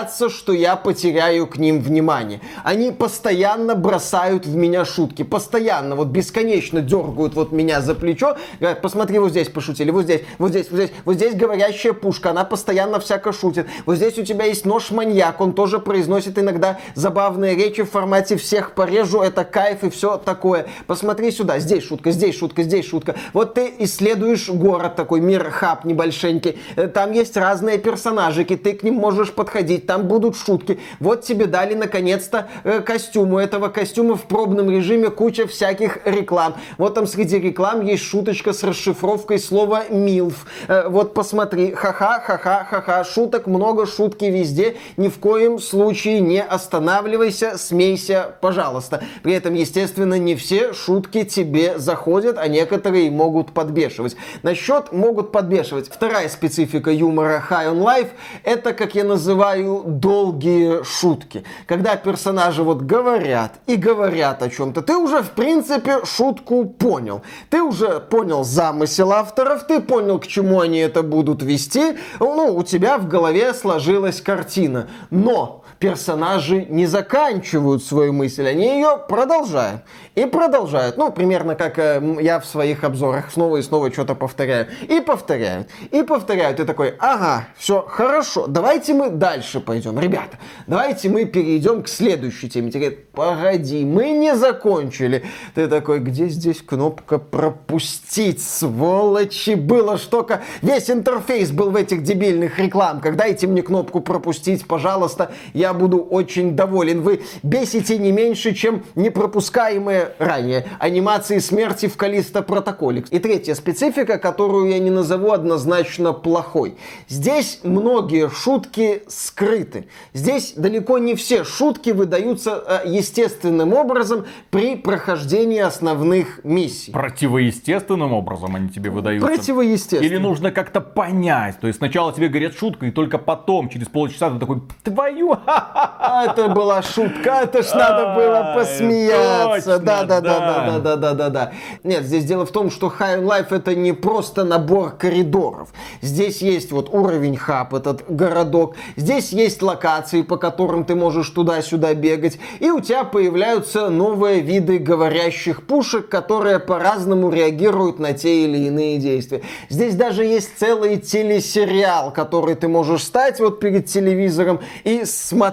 боятся, 0.00 0.30
что 0.30 0.52
я 0.52 0.76
потеряю 0.76 1.46
к 1.46 1.58
ним 1.58 1.80
внимание. 1.80 2.40
Они 2.64 2.90
постоянно 2.90 3.74
бросают 3.74 4.46
в 4.46 4.54
меня 4.54 4.84
шутки, 4.84 5.22
постоянно, 5.24 5.94
вот 5.94 6.08
бесконечно 6.08 6.80
дергают 6.80 7.34
вот 7.34 7.52
меня 7.52 7.80
за 7.80 7.94
плечо, 7.94 8.36
говорят, 8.58 8.80
посмотри, 8.80 9.18
вот 9.18 9.30
здесь 9.30 9.48
пошутили, 9.48 9.90
вот 9.90 10.04
здесь, 10.04 10.22
вот 10.38 10.50
здесь, 10.50 10.70
вот 10.70 10.76
здесь, 10.76 10.90
вот 11.04 11.14
здесь 11.16 11.34
говорящая 11.34 11.92
пушка, 11.92 12.30
она 12.30 12.44
постоянно 12.44 12.98
всяко 12.98 13.32
шутит. 13.32 13.66
Вот 13.84 13.96
здесь 13.96 14.18
у 14.18 14.24
тебя 14.24 14.46
есть 14.46 14.64
нож-маньяк, 14.64 15.40
он 15.40 15.52
тоже 15.52 15.78
произносит 15.78 16.38
иногда 16.38 16.78
забавные 16.94 17.54
речи 17.54 17.82
в 17.82 17.90
формате 17.90 18.36
«всех 18.36 18.74
порежу, 18.74 19.20
это 19.20 19.44
кайф» 19.44 19.84
и 19.84 19.90
все 19.90 20.16
такое. 20.16 20.66
Посмотри 20.86 21.30
сюда, 21.30 21.58
здесь 21.58 21.84
шутка, 21.84 22.10
здесь 22.10 22.38
шутка, 22.38 22.62
здесь 22.62 22.86
шутка. 22.88 23.16
Вот 23.34 23.54
ты 23.54 23.72
исследуешь 23.78 24.48
город 24.48 24.96
такой, 24.96 25.20
мир 25.20 25.50
хаб 25.50 25.84
небольшенький. 25.84 26.58
Э, 26.76 26.88
Там 26.88 27.12
есть 27.12 27.36
разные 27.36 27.78
персонажики, 27.78 28.56
ты 28.56 28.72
к 28.72 28.82
ним 28.82 28.94
можешь 28.94 29.32
подходить, 29.32 29.86
там 29.90 30.06
будут 30.06 30.36
шутки. 30.36 30.78
Вот 31.00 31.22
тебе 31.22 31.46
дали 31.46 31.74
наконец-то 31.74 32.46
э, 32.62 32.78
костюм. 32.78 33.34
У 33.34 33.38
этого 33.38 33.70
костюма 33.70 34.14
в 34.14 34.22
пробном 34.22 34.70
режиме 34.70 35.10
куча 35.10 35.48
всяких 35.48 35.98
реклам. 36.04 36.54
Вот 36.78 36.94
там 36.94 37.08
среди 37.08 37.40
реклам 37.40 37.84
есть 37.84 38.04
шуточка 38.04 38.52
с 38.52 38.62
расшифровкой 38.62 39.40
слова 39.40 39.88
«милф». 39.90 40.46
Э, 40.68 40.88
Вот 40.88 41.12
посмотри, 41.12 41.72
ха-ха, 41.72 42.20
ха-ха, 42.20 42.64
ха-ха, 42.70 43.02
шуток 43.02 43.48
много, 43.48 43.84
шутки 43.84 44.26
везде. 44.26 44.76
Ни 44.96 45.08
в 45.08 45.18
коем 45.18 45.58
случае 45.58 46.20
не 46.20 46.40
останавливайся, 46.40 47.58
смейся, 47.58 48.36
пожалуйста. 48.40 49.02
При 49.24 49.32
этом, 49.32 49.54
естественно, 49.54 50.20
не 50.20 50.36
все 50.36 50.72
шутки 50.72 51.24
тебе 51.24 51.80
заходят, 51.80 52.38
а 52.38 52.46
некоторые 52.46 53.10
могут 53.10 53.50
подбешивать. 53.50 54.14
Насчет 54.44 54.92
могут 54.92 55.32
подбешивать. 55.32 55.88
Вторая 55.88 56.28
специфика 56.28 56.92
юмора 56.92 57.42
High 57.50 57.72
on 57.72 57.82
Life– 57.82 58.10
это, 58.44 58.72
как 58.72 58.94
я 58.94 59.02
называю, 59.02 59.69
долгие 59.78 60.82
шутки. 60.84 61.44
Когда 61.66 61.96
персонажи 61.96 62.62
вот 62.62 62.82
говорят 62.82 63.54
и 63.66 63.76
говорят 63.76 64.42
о 64.42 64.50
чем-то, 64.50 64.82
ты 64.82 64.96
уже, 64.96 65.22
в 65.22 65.30
принципе, 65.30 66.04
шутку 66.04 66.64
понял. 66.64 67.22
Ты 67.48 67.62
уже 67.62 68.00
понял 68.00 68.44
замысел 68.44 69.12
авторов, 69.12 69.66
ты 69.66 69.80
понял, 69.80 70.18
к 70.18 70.26
чему 70.26 70.60
они 70.60 70.78
это 70.78 71.02
будут 71.02 71.42
вести. 71.42 71.96
Ну, 72.18 72.56
у 72.56 72.62
тебя 72.62 72.98
в 72.98 73.08
голове 73.08 73.54
сложилась 73.54 74.20
картина. 74.20 74.88
Но 75.10 75.64
персонажи 75.80 76.66
не 76.68 76.84
заканчивают 76.84 77.82
свою 77.82 78.12
мысль, 78.12 78.46
они 78.46 78.66
ее 78.66 78.98
продолжают. 79.08 79.82
И 80.14 80.26
продолжают. 80.26 80.98
Ну, 80.98 81.10
примерно 81.10 81.54
как 81.54 81.78
э, 81.78 82.18
я 82.20 82.38
в 82.38 82.44
своих 82.44 82.84
обзорах 82.84 83.30
снова 83.32 83.56
и 83.56 83.62
снова 83.62 83.90
что-то 83.90 84.14
повторяю. 84.14 84.66
И 84.88 85.00
повторяют. 85.00 85.68
И 85.90 86.02
повторяют. 86.02 86.58
Ты 86.58 86.66
такой, 86.66 86.94
ага, 86.98 87.46
все, 87.56 87.82
хорошо, 87.88 88.46
давайте 88.46 88.92
мы 88.92 89.08
дальше 89.08 89.60
пойдем. 89.60 89.98
Ребята, 89.98 90.38
давайте 90.66 91.08
мы 91.08 91.24
перейдем 91.24 91.82
к 91.82 91.88
следующей 91.88 92.50
теме. 92.50 92.70
Тебе 92.70 92.90
говорят, 92.90 93.08
погоди, 93.12 93.84
мы 93.84 94.10
не 94.10 94.36
закончили. 94.36 95.24
Ты 95.54 95.66
такой, 95.66 96.00
где 96.00 96.28
здесь 96.28 96.60
кнопка 96.60 97.18
пропустить, 97.18 98.42
сволочи? 98.42 99.54
Было 99.54 99.96
что-то... 99.96 100.42
Весь 100.60 100.90
интерфейс 100.90 101.50
был 101.52 101.70
в 101.70 101.76
этих 101.76 102.02
дебильных 102.02 102.58
рекламках. 102.58 103.16
Дайте 103.16 103.46
мне 103.46 103.62
кнопку 103.62 104.00
пропустить, 104.00 104.66
пожалуйста. 104.66 105.32
Я 105.54 105.69
буду 105.74 105.98
очень 105.98 106.56
доволен. 106.56 107.02
Вы 107.02 107.22
бесите 107.42 107.98
не 107.98 108.12
меньше, 108.12 108.54
чем 108.54 108.84
непропускаемые 108.94 110.14
ранее 110.18 110.66
анимации 110.78 111.38
смерти 111.38 111.86
в 111.86 111.96
Калиста 111.96 112.42
протоколе. 112.42 113.04
И 113.10 113.18
третья 113.18 113.54
специфика, 113.54 114.18
которую 114.18 114.70
я 114.70 114.78
не 114.78 114.90
назову 114.90 115.32
однозначно 115.32 116.12
плохой. 116.12 116.76
Здесь 117.08 117.60
многие 117.62 118.28
шутки 118.28 119.02
скрыты. 119.08 119.86
Здесь 120.12 120.54
далеко 120.56 120.98
не 120.98 121.14
все 121.14 121.44
шутки 121.44 121.90
выдаются 121.90 122.62
э, 122.84 122.88
естественным 122.88 123.72
образом 123.72 124.26
при 124.50 124.76
прохожденении 124.76 125.60
основных 125.60 126.44
миссий. 126.44 126.92
Противоестественным 126.92 128.12
образом 128.12 128.56
они 128.56 128.68
тебе 128.68 128.90
выдаются. 128.90 129.26
Противоестественно. 129.26 130.04
Или 130.04 130.16
нужно 130.18 130.50
как-то 130.50 130.80
понять. 130.80 131.60
То 131.60 131.66
есть 131.66 131.78
сначала 131.78 132.12
тебе 132.12 132.28
говорят 132.28 132.54
шутку, 132.54 132.86
и 132.86 132.90
только 132.90 133.18
потом, 133.18 133.68
через 133.68 133.88
полчаса, 133.88 134.30
ты 134.30 134.38
такой, 134.38 134.62
твою, 134.82 135.38
А, 135.74 136.24
Это 136.26 136.48
была 136.48 136.82
шутка, 136.82 137.40
это 137.42 137.62
ж 137.62 137.72
надо 137.74 138.14
было 138.14 138.52
посмеяться. 138.54 139.78
Да, 139.78 140.04
да, 140.04 140.20
да, 140.20 140.38
да. 140.40 140.78
да, 140.78 140.96
да, 140.96 141.14
да, 141.14 141.28
да. 141.30 141.52
Нет, 141.84 142.04
здесь 142.04 142.24
дело 142.24 142.44
в 142.44 142.50
том, 142.50 142.70
что 142.70 142.92
High 142.98 143.22
Life 143.22 143.54
это 143.54 143.74
не 143.74 143.92
просто 143.92 144.44
набор 144.44 144.92
коридоров. 144.92 145.68
Здесь 146.02 146.42
есть 146.42 146.72
вот 146.72 146.92
уровень 146.92 147.36
хаб, 147.36 147.74
этот 147.74 148.04
городок. 148.08 148.76
Здесь 148.96 149.32
есть 149.32 149.62
локации, 149.62 150.22
по 150.22 150.36
которым 150.36 150.84
ты 150.84 150.94
можешь 150.94 151.28
туда-сюда 151.30 151.94
бегать. 151.94 152.38
И 152.58 152.70
у 152.70 152.80
тебя 152.80 153.04
появляются 153.04 153.88
новые 153.88 154.40
виды 154.40 154.78
говорящих 154.78 155.66
пушек, 155.66 156.08
которые 156.08 156.58
по-разному 156.58 157.30
реагируют 157.30 157.98
на 157.98 158.12
те 158.12 158.44
или 158.44 158.66
иные 158.66 158.98
действия. 158.98 159.42
Здесь 159.68 159.94
даже 159.94 160.24
есть 160.24 160.58
целый 160.58 160.96
телесериал, 160.98 162.12
который 162.12 162.54
ты 162.54 162.68
можешь 162.68 163.04
стать 163.04 163.40
вот 163.40 163.60
перед 163.60 163.86
телевизором 163.86 164.60
и 164.84 165.04
смотреть. 165.04 165.49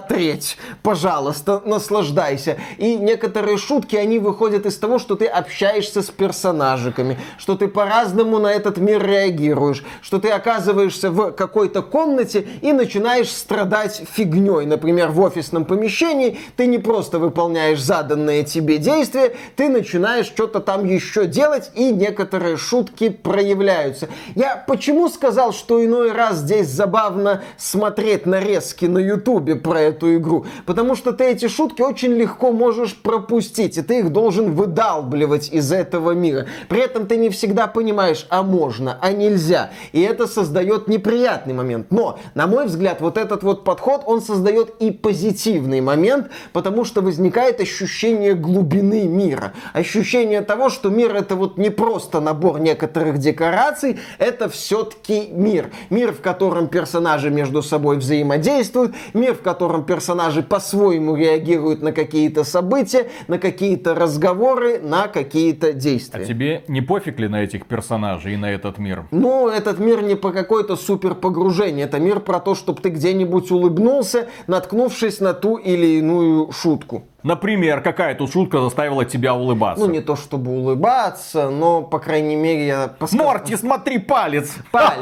Пожалуйста, 0.82 1.62
наслаждайся. 1.64 2.58
И 2.76 2.96
некоторые 2.96 3.58
шутки, 3.58 3.96
они 3.96 4.18
выходят 4.18 4.66
из 4.66 4.76
того, 4.76 4.98
что 4.98 5.16
ты 5.16 5.26
общаешься 5.26 6.02
с 6.02 6.10
персонажиками, 6.10 7.18
что 7.38 7.56
ты 7.56 7.68
по-разному 7.68 8.38
на 8.38 8.48
этот 8.48 8.78
мир 8.78 9.04
реагируешь, 9.04 9.84
что 10.02 10.18
ты 10.18 10.30
оказываешься 10.30 11.10
в 11.10 11.32
какой-то 11.32 11.82
комнате 11.82 12.46
и 12.62 12.72
начинаешь 12.72 13.30
страдать 13.30 14.02
фигней. 14.12 14.66
Например, 14.66 15.08
в 15.08 15.20
офисном 15.20 15.64
помещении 15.64 16.38
ты 16.56 16.66
не 16.66 16.78
просто 16.78 17.18
выполняешь 17.18 17.80
заданные 17.80 18.44
тебе 18.44 18.78
действия, 18.78 19.34
ты 19.56 19.68
начинаешь 19.68 20.26
что-то 20.26 20.60
там 20.60 20.84
еще 20.84 21.26
делать, 21.26 21.70
и 21.74 21.90
некоторые 21.90 22.56
шутки 22.56 23.08
проявляются. 23.08 24.08
Я 24.34 24.56
почему 24.56 25.08
сказал, 25.08 25.52
что 25.52 25.84
иной 25.84 26.12
раз 26.12 26.38
здесь 26.38 26.68
забавно 26.68 27.42
смотреть 27.56 28.26
нарезки 28.26 28.86
на 28.86 28.98
ютубе 28.98 29.56
про 29.56 29.80
эту 29.88 30.16
игру? 30.16 30.46
Потому 30.66 30.94
что 30.94 31.12
ты 31.12 31.24
эти 31.24 31.48
шутки 31.48 31.82
очень 31.82 32.12
легко 32.12 32.52
можешь 32.52 32.96
пропустить, 32.96 33.76
и 33.78 33.82
ты 33.82 34.00
их 34.00 34.12
должен 34.12 34.52
выдалбливать 34.52 35.50
из 35.52 35.72
этого 35.72 36.12
мира. 36.12 36.46
При 36.68 36.80
этом 36.80 37.06
ты 37.06 37.16
не 37.16 37.30
всегда 37.30 37.66
понимаешь, 37.66 38.26
а 38.30 38.42
можно, 38.42 38.98
а 39.00 39.12
нельзя. 39.12 39.70
И 39.92 40.00
это 40.00 40.26
создает 40.26 40.88
неприятный 40.88 41.54
момент. 41.54 41.90
Но, 41.90 42.18
на 42.34 42.46
мой 42.46 42.66
взгляд, 42.66 43.00
вот 43.00 43.16
этот 43.16 43.42
вот 43.42 43.64
подход, 43.64 44.02
он 44.06 44.20
создает 44.20 44.74
и 44.80 44.90
позитивный 44.90 45.80
момент, 45.80 46.28
потому 46.52 46.84
что 46.84 47.00
возникает 47.00 47.60
ощущение 47.60 48.34
глубины 48.34 49.04
мира. 49.04 49.52
Ощущение 49.72 50.40
того, 50.42 50.70
что 50.70 50.90
мир 50.90 51.14
это 51.14 51.34
вот 51.36 51.58
не 51.58 51.70
просто 51.70 52.20
набор 52.20 52.60
некоторых 52.60 53.18
декораций, 53.18 53.98
это 54.18 54.48
все-таки 54.48 55.28
мир. 55.30 55.70
Мир, 55.90 56.12
в 56.12 56.20
котором 56.20 56.68
персонажи 56.68 57.30
между 57.30 57.62
собой 57.62 57.98
взаимодействуют, 57.98 58.94
мир, 59.14 59.34
в 59.34 59.42
котором 59.42 59.67
персонажи 59.86 60.42
по-своему 60.42 61.16
реагируют 61.16 61.82
на 61.82 61.92
какие-то 61.92 62.44
события, 62.44 63.08
на 63.28 63.38
какие-то 63.38 63.94
разговоры, 63.94 64.78
на 64.80 65.08
какие-то 65.08 65.68
А 65.68 65.72
действия. 65.72 66.24
тебе 66.24 66.64
не 66.68 66.80
пофиг 66.80 67.18
ли 67.20 67.28
на 67.28 67.42
этих 67.42 67.66
персонажей 67.66 68.34
и 68.34 68.36
на 68.36 68.50
этот 68.50 68.78
мир? 68.78 69.06
Ну, 69.10 69.48
этот 69.48 69.78
мир 69.78 70.02
не 70.02 70.14
по 70.14 70.32
какой-то 70.32 70.76
супер 70.76 71.14
погружение. 71.14 71.84
Это 71.86 71.98
мир 71.98 72.20
про 72.20 72.40
то, 72.40 72.54
чтобы 72.54 72.80
ты 72.80 72.88
где-нибудь 72.90 73.50
улыбнулся, 73.50 74.28
наткнувшись 74.46 75.20
на 75.20 75.34
ту 75.34 75.56
или 75.56 75.98
иную 75.98 76.50
шутку. 76.52 77.04
Например, 77.24 77.80
какая 77.80 78.14
тут 78.14 78.32
шутка 78.32 78.60
заставила 78.60 79.04
тебя 79.04 79.34
улыбаться? 79.34 79.84
Ну, 79.84 79.90
не 79.90 80.00
то 80.00 80.14
чтобы 80.14 80.52
улыбаться, 80.52 81.50
но, 81.50 81.82
по 81.82 81.98
крайней 81.98 82.36
мере, 82.36 82.66
я 82.66 82.88
посказал- 82.96 83.26
Морти, 83.26 83.56
смотри, 83.56 83.98
палец! 83.98 84.54
Паль. 84.70 84.98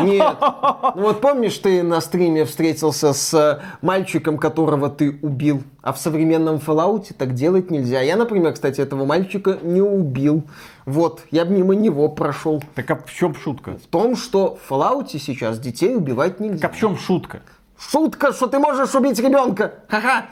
Нет. 0.00 0.36
Ну 0.40 1.02
вот 1.02 1.22
помнишь, 1.22 1.56
ты 1.56 1.82
на 1.82 2.02
стриме 2.02 2.44
встретился 2.44 3.14
с 3.14 3.32
э, 3.32 3.60
мальчиком, 3.80 4.36
которого 4.36 4.90
ты 4.90 5.18
убил, 5.22 5.62
а 5.80 5.94
в 5.94 5.98
современном 5.98 6.56
Fallout 6.56 7.14
так 7.16 7.32
делать 7.32 7.70
нельзя. 7.70 8.02
Я, 8.02 8.16
например, 8.16 8.52
кстати, 8.52 8.82
этого 8.82 9.06
мальчика 9.06 9.58
не 9.62 9.80
убил. 9.80 10.44
Вот, 10.84 11.22
я 11.30 11.46
бы 11.46 11.52
мимо 11.52 11.74
него 11.74 12.08
прошел. 12.10 12.62
Так 12.74 12.90
а 12.90 12.96
в 12.96 13.10
чем 13.10 13.34
шутка? 13.34 13.78
В 13.78 13.86
том, 13.86 14.14
что 14.16 14.58
в 14.62 14.70
Fallout 14.70 15.08
сейчас 15.18 15.58
детей 15.58 15.96
убивать 15.96 16.38
нельзя. 16.38 16.58
Так 16.60 16.72
а 16.72 16.74
в 16.74 16.78
чем 16.78 16.98
шутка? 16.98 17.40
Шутка, 17.78 18.32
что 18.34 18.46
ты 18.46 18.58
можешь 18.58 18.94
убить 18.94 19.18
ребенка. 19.18 19.74
Ха-ха. 19.88 20.26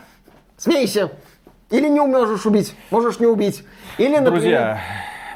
Смейся. 0.62 1.10
Или 1.70 1.88
не 1.88 2.00
можешь 2.00 2.46
убить. 2.46 2.76
Можешь 2.92 3.18
не 3.18 3.26
убить. 3.26 3.64
Или, 3.98 4.18
например... 4.18 4.30
Друзья, 4.30 4.80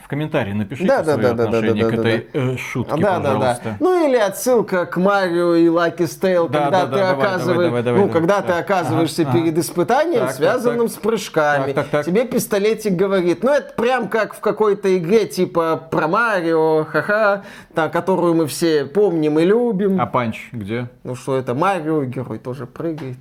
в 0.05 0.07
комментарии 0.07 0.53
напишите 0.53 0.87
Да, 0.87 1.03
да, 1.03 1.15
свое 1.15 1.29
да, 1.31 1.35
да, 1.35 1.43
да, 1.43 1.59
отношение 1.59 1.85
да, 1.85 1.91
к 1.91 1.95
да, 1.97 2.09
этой 2.09 2.29
э, 2.33 2.57
шутке, 2.57 3.03
Да, 3.03 3.19
да, 3.19 3.19
да. 3.19 3.35
пожалуйста. 3.35 3.77
Ну 3.81 4.09
или 4.09 4.17
отсылка 4.17 4.87
к 4.87 4.97
Марио 4.99 5.57
и 5.57 5.67
Tale, 5.67 6.49
Да, 6.49 6.61
когда 6.61 6.71
да, 6.71 6.85
ты 6.85 6.91
да, 6.93 7.11
давай, 7.11 7.27
оказываешь, 7.27 7.69
давай, 7.71 7.83
давай, 7.83 8.01
ну, 8.03 8.07
давай, 8.07 8.21
когда 8.21 8.43
ты 8.43 8.53
оказываешься 8.53 9.23
Ага, 9.23 9.33
перед 9.33 9.53
ага. 9.55 9.61
испытанием, 9.63 10.21
так, 10.21 10.31
связанным 10.31 10.87
так. 10.87 10.97
с 10.97 10.99
прыжками. 11.01 11.73
Так, 11.73 11.75
так, 11.75 11.87
так. 11.89 12.05
Тебе 12.05 12.25
пистолетик 12.25 12.93
говорит, 12.93 13.43
ну 13.43 13.51
это 13.51 13.75
прям 13.75 14.09
как 14.09 14.35
в 14.35 14.39
какой-то 14.39 14.97
игре 14.97 15.27
типа 15.27 15.89
про 15.91 16.07
Марио, 16.07 16.85
ха-ха, 16.85 17.43
та, 17.75 17.89
которую 17.89 18.35
мы 18.35 18.47
все 18.47 18.85
помним 18.85 19.41
и 19.41 19.45
любим. 19.45 20.01
А 20.01 20.07
панч 20.07 20.51
где? 20.53 20.89
Ну 21.03 21.17
что 21.17 21.37
это, 21.37 21.53
Марио, 21.53 22.05
герой 22.05 22.39
тоже 22.39 22.69
прыгает. 22.69 23.19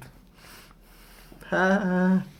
Ха-ха. 1.49 2.35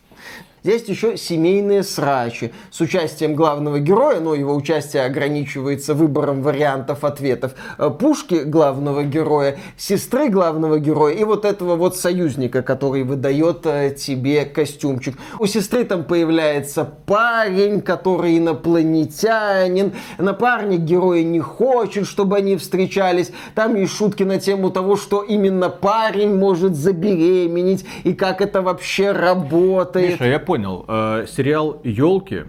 Есть 0.66 0.90
еще 0.90 1.16
семейные 1.16 1.84
срачи 1.84 2.52
с 2.72 2.82
участием 2.82 3.36
главного 3.36 3.80
героя, 3.80 4.20
но 4.20 4.34
его 4.34 4.56
участие 4.56 5.04
ограничивается 5.04 5.94
выбором 5.94 6.42
вариантов 6.42 7.04
ответов. 7.04 7.54
Э, 7.78 7.92
пушки 7.92 8.42
главного 8.44 9.04
героя, 9.04 9.60
сестры 9.78 10.28
главного 10.28 10.80
героя 10.80 11.14
и 11.14 11.24
вот 11.24 11.46
этого 11.46 11.76
вот 11.76 11.96
союзника, 11.98 12.64
который 12.64 13.04
выдает 13.04 13.64
э, 13.68 13.92
тебе 13.96 14.44
костюмчик. 14.44 15.16
У 15.38 15.46
сестры 15.46 15.84
там 15.84 16.04
появляется 16.04 16.84
парень, 16.84 17.82
который 17.82 18.40
инопланетянин. 18.40 19.94
Напарник 20.18 20.80
героя 20.80 21.22
не 21.22 21.42
хочет, 21.42 22.08
чтобы 22.08 22.38
они 22.38 22.58
встречались. 22.58 23.32
Там 23.54 23.76
есть 23.76 23.96
шутки 23.96 24.24
на 24.24 24.40
тему 24.40 24.72
того, 24.72 24.96
что 24.96 25.22
именно 25.22 25.70
парень 25.70 26.36
может 26.36 26.76
забеременеть 26.76 27.86
и 28.04 28.14
как 28.14 28.42
это 28.42 28.64
вообще 28.64 29.12
работает. 29.12 30.14
Миша, 30.14 30.26
я 30.26 30.40
понял. 30.40 30.55
Э, 30.88 31.26
сериал 31.28 31.82
«Елки» 31.84 32.46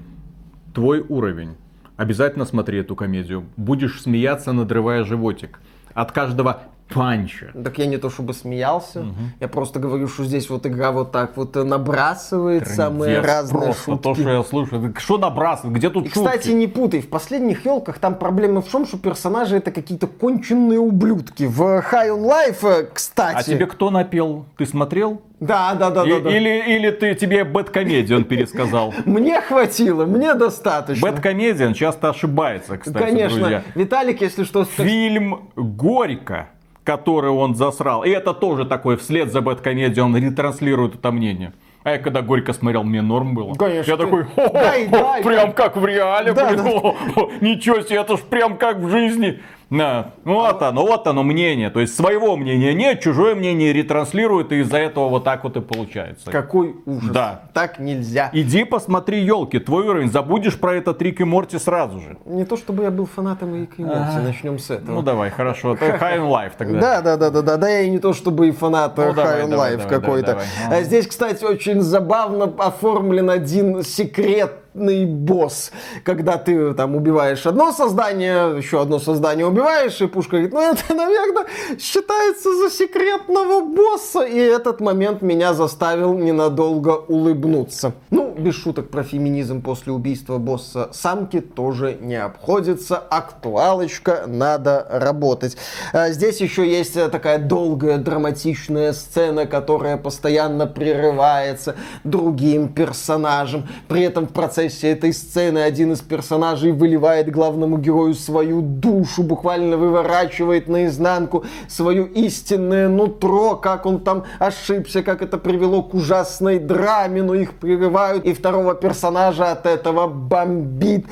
твой 0.74 1.00
уровень. 1.00 1.56
Обязательно 1.96 2.44
смотри 2.44 2.80
эту 2.80 2.94
комедию. 2.94 3.46
Будешь 3.56 4.02
смеяться, 4.02 4.52
надрывая 4.52 5.04
животик. 5.04 5.60
От 5.94 6.12
каждого 6.12 6.62
панча. 6.88 7.52
Так 7.64 7.78
я 7.78 7.86
не 7.86 7.96
то 7.96 8.10
чтобы 8.10 8.32
смеялся, 8.34 9.00
угу. 9.00 9.14
я 9.40 9.48
просто 9.48 9.78
говорю, 9.78 10.08
что 10.08 10.24
здесь 10.24 10.48
вот 10.50 10.66
игра 10.66 10.92
вот 10.92 11.12
так 11.12 11.36
вот 11.36 11.54
набрасывает 11.54 12.64
Трындец 12.64 12.76
самые 12.76 13.20
разные 13.20 13.62
просто 13.62 13.82
шутки. 13.84 14.02
то, 14.02 14.14
что 14.14 14.30
я 14.30 14.42
слышу. 14.42 14.94
Что 14.96 15.18
набрасывает? 15.18 15.76
Где 15.76 15.90
тут 15.90 16.06
И, 16.06 16.08
шутки? 16.08 16.24
кстати, 16.26 16.50
не 16.50 16.66
путай, 16.66 17.00
в 17.00 17.08
последних 17.08 17.64
елках 17.64 17.98
там 17.98 18.14
проблема 18.14 18.62
в 18.62 18.68
том, 18.68 18.86
что 18.86 18.98
персонажи 18.98 19.56
это 19.56 19.70
какие-то 19.70 20.06
конченные 20.06 20.78
ублюдки. 20.78 21.44
В 21.44 21.60
High 21.60 22.10
on 22.10 22.24
Life, 22.24 22.66
э, 22.68 22.86
кстати... 22.92 23.36
А 23.36 23.42
тебе 23.42 23.66
кто 23.66 23.90
напел? 23.90 24.46
Ты 24.56 24.66
смотрел? 24.66 25.22
Да, 25.40 25.74
да, 25.74 25.90
да, 25.90 26.04
и, 26.04 26.10
да, 26.10 26.20
да. 26.20 26.36
Или, 26.36 26.76
или 26.76 26.90
ты 26.90 27.14
тебе 27.14 27.44
Бэткомедиан 27.44 28.24
пересказал? 28.24 28.94
Мне 29.04 29.40
хватило, 29.42 30.06
мне 30.06 30.32
достаточно. 30.34 31.10
Бэткомедиан 31.10 31.74
часто 31.74 32.08
ошибается, 32.08 32.78
кстати, 32.78 32.96
Конечно. 32.96 33.62
Виталик, 33.74 34.22
если 34.22 34.44
что... 34.44 34.64
Фильм 34.64 35.50
«Горько» 35.56 36.48
который 36.86 37.30
он 37.30 37.56
засрал. 37.56 38.04
И 38.04 38.10
это 38.10 38.32
тоже 38.32 38.64
такой, 38.64 38.96
вслед 38.96 39.32
за 39.32 39.40
Бэткомедией 39.40 40.02
он 40.02 40.16
ретранслирует 40.16 40.94
это 40.94 41.10
мнение. 41.10 41.52
А 41.82 41.90
я 41.90 41.98
когда 41.98 42.22
горько 42.22 42.52
смотрел, 42.52 42.84
мне 42.84 43.02
норм 43.02 43.34
было. 43.34 43.54
Конечно. 43.54 43.90
Я 43.90 43.96
такой, 43.96 44.26
дай, 44.36 44.86
дай, 44.86 45.22
прям 45.22 45.52
как 45.52 45.76
в 45.76 45.84
реале, 45.84 46.32
да, 46.32 46.50
блин, 46.50 46.64
да. 46.64 47.22
ничего 47.40 47.80
себе, 47.80 47.98
это 47.98 48.16
ж 48.16 48.20
прям 48.20 48.56
как 48.56 48.78
в 48.78 48.88
жизни. 48.88 49.40
Да. 49.70 50.12
Вот 50.24 50.62
оно, 50.62 50.86
вот 50.86 51.06
оно 51.06 51.22
мнение. 51.22 51.70
То 51.70 51.80
есть 51.80 51.96
своего 51.96 52.36
мнения 52.36 52.72
нет, 52.74 53.00
чужое 53.00 53.34
мнение 53.34 53.72
ретранслирует, 53.72 54.52
и 54.52 54.60
из-за 54.60 54.78
этого 54.78 55.08
вот 55.08 55.24
так 55.24 55.44
вот 55.44 55.56
и 55.56 55.60
получается. 55.60 56.30
Какой 56.30 56.76
ужас. 56.86 57.10
Да. 57.10 57.42
Так 57.52 57.78
нельзя. 57.78 58.30
Иди 58.32 58.64
посмотри 58.64 59.22
елки, 59.22 59.58
твой 59.58 59.88
уровень. 59.88 60.10
Забудешь 60.10 60.58
про 60.58 60.74
этот 60.74 61.00
Рик 61.02 61.20
и 61.20 61.24
Морти 61.24 61.58
сразу 61.58 62.00
же. 62.00 62.16
Не 62.24 62.44
то 62.44 62.56
чтобы 62.56 62.84
я 62.84 62.90
был 62.90 63.06
фанатом 63.06 63.54
Рика 63.54 63.74
и 63.78 63.84
Морти, 63.84 64.18
начнем 64.22 64.58
с 64.58 64.70
этого. 64.70 64.96
Ну 64.96 65.02
давай, 65.02 65.30
хорошо. 65.30 65.74
High 65.80 66.18
on 66.18 66.30
Life 66.30 66.52
тогда. 66.56 66.80
Да, 66.80 67.00
да, 67.02 67.16
да, 67.16 67.30
да, 67.30 67.42
да. 67.42 67.56
Да, 67.56 67.68
я 67.68 67.80
и 67.80 67.90
не 67.90 67.98
то 67.98 68.12
чтобы 68.12 68.48
и 68.48 68.50
фанат 68.52 68.96
ну, 68.96 69.04
High 69.04 69.48
on 69.48 69.50
Life 69.50 69.88
какой-то. 69.88 70.40
А 70.70 70.82
здесь, 70.82 71.06
кстати, 71.06 71.44
очень 71.44 71.80
забавно 71.80 72.52
оформлен 72.58 73.30
один 73.30 73.82
секрет 73.82 74.52
секретный 74.76 75.06
босс, 75.06 75.70
когда 76.04 76.36
ты 76.36 76.74
там 76.74 76.96
убиваешь 76.96 77.46
одно 77.46 77.72
создание, 77.72 78.56
еще 78.56 78.82
одно 78.82 78.98
создание 78.98 79.46
убиваешь, 79.46 80.00
и 80.00 80.06
пушка 80.06 80.32
говорит, 80.32 80.52
ну 80.52 80.60
это, 80.60 80.94
наверное, 80.94 81.46
считается 81.78 82.54
за 82.56 82.70
секретного 82.70 83.64
босса, 83.64 84.22
и 84.22 84.38
этот 84.38 84.80
момент 84.80 85.22
меня 85.22 85.54
заставил 85.54 86.14
ненадолго 86.14 86.90
улыбнуться. 86.90 87.92
Ну, 88.10 88.34
без 88.36 88.54
шуток 88.54 88.90
про 88.90 89.02
феминизм 89.02 89.62
после 89.62 89.92
убийства 89.92 90.38
босса. 90.38 90.90
Самки 90.92 91.40
тоже 91.40 91.96
не 92.00 92.16
обходится, 92.16 92.98
актуалочка, 92.98 94.24
надо 94.26 94.86
работать. 94.90 95.56
А 95.92 96.10
здесь 96.10 96.40
еще 96.40 96.68
есть 96.68 96.94
такая 97.10 97.38
долгая 97.38 97.98
драматичная 97.98 98.92
сцена, 98.92 99.46
которая 99.46 99.96
постоянно 99.96 100.66
прерывается 100.66 101.76
другим 102.04 102.68
персонажем, 102.68 103.66
при 103.88 104.02
этом 104.02 104.26
в 104.26 104.32
процессе 104.32 104.65
процессе 104.66 104.90
этой 104.90 105.12
сцены 105.12 105.60
один 105.60 105.92
из 105.92 106.00
персонажей 106.00 106.72
выливает 106.72 107.30
главному 107.30 107.78
герою 107.78 108.14
свою 108.14 108.60
душу, 108.60 109.22
буквально 109.22 109.76
выворачивает 109.76 110.68
наизнанку 110.68 111.44
свое 111.68 112.06
истинное 112.06 112.88
нутро, 112.88 113.56
как 113.56 113.86
он 113.86 114.00
там 114.00 114.24
ошибся, 114.38 115.02
как 115.02 115.22
это 115.22 115.38
привело 115.38 115.82
к 115.82 115.94
ужасной 115.94 116.58
драме, 116.58 117.22
но 117.22 117.34
их 117.34 117.54
прерывают, 117.54 118.24
и 118.24 118.32
второго 118.32 118.74
персонажа 118.74 119.52
от 119.52 119.66
этого 119.66 120.08
бомбит. 120.08 121.06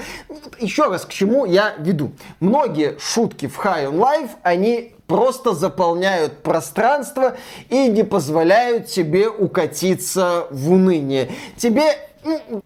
Еще 0.61 0.89
раз, 0.89 1.05
к 1.05 1.11
чему 1.11 1.47
я 1.47 1.75
веду. 1.79 2.11
Многие 2.41 2.97
шутки 2.99 3.47
в 3.47 3.59
High 3.59 3.93
on 3.93 3.99
Life, 3.99 4.31
они 4.43 4.95
просто 5.07 5.53
заполняют 5.53 6.43
пространство 6.43 7.35
и 7.69 7.89
не 7.89 8.05
позволяют 8.05 8.87
тебе 8.87 9.29
укатиться 9.29 10.47
в 10.51 10.73
уныние. 10.73 11.29
Тебе 11.57 11.85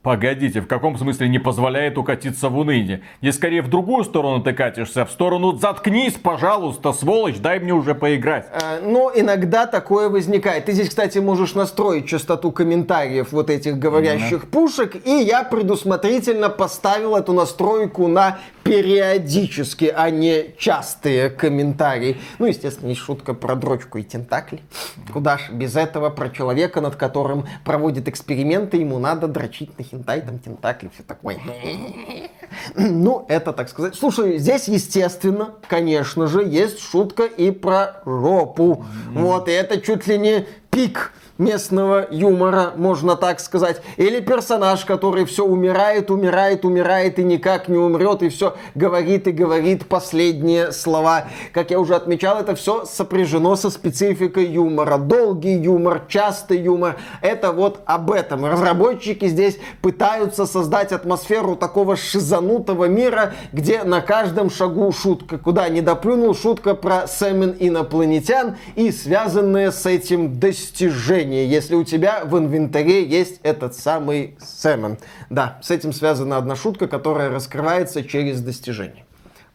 Погодите, 0.03 0.61
в 0.61 0.67
каком 0.67 0.97
смысле 0.99 1.29
не 1.29 1.39
позволяет 1.39 1.99
укатиться 1.99 2.49
в 2.49 2.59
уныние? 2.59 3.03
Не 3.23 3.33
скорее 3.33 3.63
в 3.63 3.69
другую 3.69 4.05
сторону 4.05 4.43
ты 4.43 4.53
катишься, 4.53 5.05
в 5.05 5.11
сторону 5.11 5.57
заткнись, 5.57 6.15
пожалуйста, 6.15 6.93
сволочь, 6.93 7.39
дай 7.39 7.59
мне 7.59 7.73
уже 7.73 7.95
поиграть. 7.95 8.47
А, 8.53 8.81
ну, 8.83 9.11
иногда 9.15 9.67
такое 9.67 10.09
возникает. 10.09 10.67
Ты 10.67 10.73
здесь, 10.73 10.89
кстати, 10.89 11.19
можешь 11.19 11.55
настроить 11.55 12.07
частоту 12.07 12.53
комментариев 12.53 13.33
вот 13.33 13.51
этих 13.51 13.79
говорящих 13.79 14.45
mm-hmm. 14.45 14.51
пушек, 14.51 15.07
и 15.07 15.11
я 15.11 15.43
предусмотрительно 15.43 16.49
поставил 16.49 17.17
эту 17.17 17.33
настройку 17.33 18.07
на 18.07 18.39
периодически, 18.69 19.93
а 19.95 20.11
не 20.11 20.55
частые 20.59 21.31
комментарии. 21.31 22.19
Ну, 22.39 22.47
естественно, 22.47 22.89
есть 22.91 23.01
шутка 23.01 23.35
про 23.35 23.55
дрочку 23.55 23.99
и 23.99 24.03
тентакли. 24.03 24.61
Куда 25.13 25.39
ж 25.39 25.51
без 25.51 25.77
этого, 25.77 26.11
про 26.11 26.29
человека, 26.31 26.81
над 26.81 26.97
которым 26.97 27.47
проводит 27.65 28.09
эксперименты, 28.09 28.77
ему 28.77 28.99
надо 28.99 29.29
дрочить 29.29 29.77
на 29.79 29.85
хентай, 29.85 30.21
там 30.21 30.39
тентакли, 30.39 30.91
все 30.95 31.03
такое. 31.03 31.39
Ну, 32.77 33.25
это 33.29 33.53
так 33.53 33.69
сказать. 33.69 33.95
Слушай, 33.95 34.39
здесь, 34.39 34.69
естественно, 34.69 35.55
конечно 35.69 36.27
же, 36.27 36.43
есть 36.43 36.81
шутка 36.81 37.25
и 37.25 37.51
про 37.51 38.03
жопу. 38.05 38.85
Вот, 39.13 39.49
и 39.49 39.53
это 39.53 39.81
чуть 39.81 40.07
ли 40.07 40.19
не 40.19 40.47
пик 40.79 41.11
местного 41.39 42.07
юмора, 42.11 42.73
можно 42.77 43.17
так 43.17 43.41
сказать. 43.41 43.81
Или 43.97 44.21
персонаж, 44.21 44.85
который 44.85 45.25
все 45.25 45.45
умирает, 45.45 46.11
умирает, 46.11 46.65
умирает 46.65 47.19
и 47.19 47.25
никак 47.25 47.69
не 47.69 47.79
умрет, 47.79 48.23
и 48.23 48.29
все 48.29 48.57
говорит 48.75 49.29
и 49.29 49.33
говорит 49.33 49.87
последние 49.87 50.73
слова. 50.73 51.25
Как 51.53 51.71
я 51.71 51.79
уже 51.79 51.95
отмечал, 51.95 52.41
это 52.41 52.55
все 52.57 52.85
сопряжено 52.85 53.57
со 53.57 53.71
спецификой 53.71 54.47
юмора. 54.47 54.99
Долгий 54.99 55.57
юмор, 55.57 56.03
частый 56.09 56.61
юмор. 56.61 56.97
Это 57.23 57.53
вот 57.53 57.81
об 57.87 58.11
этом. 58.11 58.45
Разработчики 58.45 59.29
здесь 59.29 59.59
пытаются 59.81 60.45
создать 60.45 60.93
атмосферу 60.93 61.55
такого 61.55 61.97
шизанутого 61.97 62.87
мира, 62.87 63.35
где 63.53 63.85
на 63.85 64.01
каждом 64.01 64.51
шагу 64.51 64.93
шутка. 64.93 65.39
Куда 65.39 65.69
не 65.69 65.81
доплюнул, 65.81 66.35
шутка 66.35 66.75
про 66.75 67.07
семен 67.07 67.55
инопланетян 67.59 68.57
и 68.75 68.91
связанные 68.91 69.71
с 69.71 69.87
этим 69.87 70.39
достижения 70.39 70.68
приложение, 70.71 71.49
если 71.49 71.75
у 71.75 71.85
тебя 71.85 72.25
в 72.25 72.37
инвентаре 72.39 73.05
есть 73.05 73.41
этот 73.43 73.75
самый 73.75 74.37
Сэмон. 74.41 74.99
Да, 75.31 75.59
с 75.63 75.71
этим 75.71 75.93
связана 75.93 76.37
одна 76.37 76.57
шутка, 76.57 76.89
которая 76.89 77.31
раскрывается 77.31 78.05
через 78.05 78.41
достижение. 78.41 79.05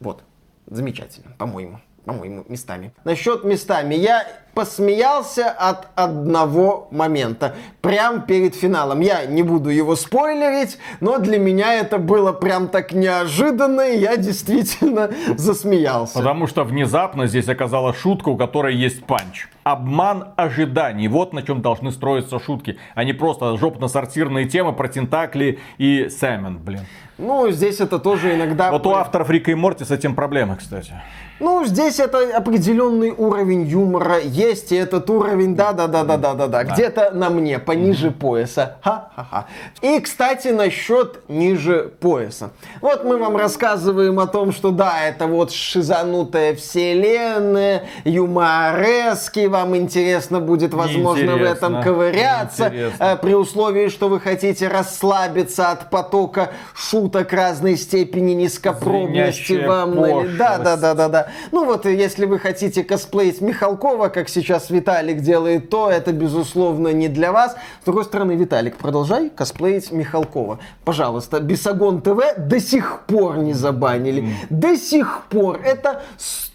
Вот, 0.00 0.22
замечательно, 0.66 1.34
по-моему 1.38 1.80
по-моему, 2.04 2.44
местами. 2.48 2.92
Насчет 3.04 3.44
местами. 3.44 3.94
Я 3.94 4.26
посмеялся 4.54 5.50
от 5.50 5.88
одного 5.94 6.88
момента. 6.90 7.54
Прям 7.80 8.22
перед 8.22 8.54
финалом. 8.54 9.00
Я 9.00 9.26
не 9.26 9.42
буду 9.42 9.70
его 9.70 9.96
спойлерить, 9.96 10.78
но 11.00 11.18
для 11.18 11.38
меня 11.38 11.74
это 11.74 11.98
было 11.98 12.32
прям 12.32 12.68
так 12.68 12.92
неожиданно, 12.92 13.82
и 13.82 13.98
я 13.98 14.16
действительно 14.16 15.10
засмеялся. 15.36 16.14
Потому 16.14 16.46
что 16.46 16.64
внезапно 16.64 17.26
здесь 17.26 17.48
оказалась 17.48 17.98
шутка, 17.98 18.30
у 18.30 18.36
которой 18.36 18.74
есть 18.74 19.04
панч. 19.04 19.48
Обман 19.64 20.28
ожиданий. 20.36 21.08
Вот 21.08 21.32
на 21.32 21.42
чем 21.42 21.62
должны 21.62 21.90
строиться 21.90 22.38
шутки. 22.38 22.78
А 22.94 23.04
не 23.04 23.12
просто 23.12 23.56
жопно-сортирные 23.56 24.46
темы 24.46 24.72
про 24.72 24.88
тентакли 24.88 25.58
и 25.78 26.08
Сэмон, 26.08 26.58
блин. 26.58 26.82
Ну, 27.16 27.50
здесь 27.50 27.80
это 27.80 27.98
тоже 27.98 28.34
иногда... 28.34 28.72
Вот 28.72 28.86
у 28.86 28.90
авторов 28.90 29.30
Рика 29.30 29.50
и 29.50 29.54
Морти 29.54 29.84
с 29.84 29.90
этим 29.90 30.14
проблемы, 30.14 30.56
кстати. 30.56 30.94
Ну, 31.40 31.64
здесь 31.64 32.00
это 32.00 32.36
определенный 32.36 33.10
уровень 33.10 33.62
юмора 33.62 34.18
есть, 34.48 34.72
и 34.72 34.76
этот 34.76 35.08
уровень, 35.10 35.54
да-да-да-да-да-да-да, 35.56 36.64
где-то 36.64 37.10
на 37.12 37.30
мне, 37.30 37.58
пониже 37.58 38.10
пояса. 38.10 38.76
Ха-ха-ха. 38.82 39.46
И, 39.82 40.00
кстати, 40.00 40.48
насчет 40.48 41.28
ниже 41.28 41.92
пояса. 42.00 42.50
Вот 42.80 43.04
мы 43.04 43.18
вам 43.18 43.36
рассказываем 43.36 44.18
о 44.20 44.26
том, 44.26 44.52
что 44.52 44.70
да, 44.70 45.04
это 45.04 45.26
вот 45.26 45.52
шизанутая 45.52 46.54
вселенная, 46.54 47.84
юморески 48.04 49.46
вам 49.46 49.76
интересно 49.76 50.40
будет, 50.40 50.74
возможно, 50.74 51.36
в 51.36 51.42
этом 51.42 51.82
ковыряться, 51.82 52.72
э, 52.98 53.16
при 53.16 53.34
условии, 53.34 53.88
что 53.88 54.08
вы 54.08 54.20
хотите 54.20 54.68
расслабиться 54.68 55.70
от 55.70 55.90
потока 55.90 56.50
шуток 56.74 57.32
разной 57.32 57.76
степени 57.76 58.32
низкопробности 58.32 59.64
вам. 59.66 59.94
Да, 60.36 60.58
да, 60.58 60.76
да, 60.76 60.94
да, 60.94 61.08
да. 61.08 61.28
Ну 61.52 61.64
вот, 61.64 61.86
если 61.86 62.26
вы 62.26 62.38
хотите 62.38 62.84
косплеить 62.84 63.40
Михалкова, 63.40 64.08
как 64.08 64.28
сейчас 64.34 64.70
Виталик 64.70 65.20
делает, 65.20 65.70
то 65.70 65.90
это, 65.90 66.12
безусловно, 66.12 66.88
не 66.92 67.08
для 67.08 67.32
вас. 67.32 67.56
С 67.82 67.84
другой 67.84 68.04
стороны, 68.04 68.32
Виталик, 68.32 68.76
продолжай 68.76 69.30
косплеить 69.30 69.92
Михалкова. 69.92 70.58
Пожалуйста, 70.84 71.40
Бесогон 71.40 72.02
ТВ 72.02 72.36
до 72.36 72.60
сих 72.60 73.02
пор 73.06 73.38
не 73.38 73.52
забанили. 73.54 74.28
До 74.50 74.76
сих 74.76 75.22
пор. 75.30 75.60
Это 75.64 76.02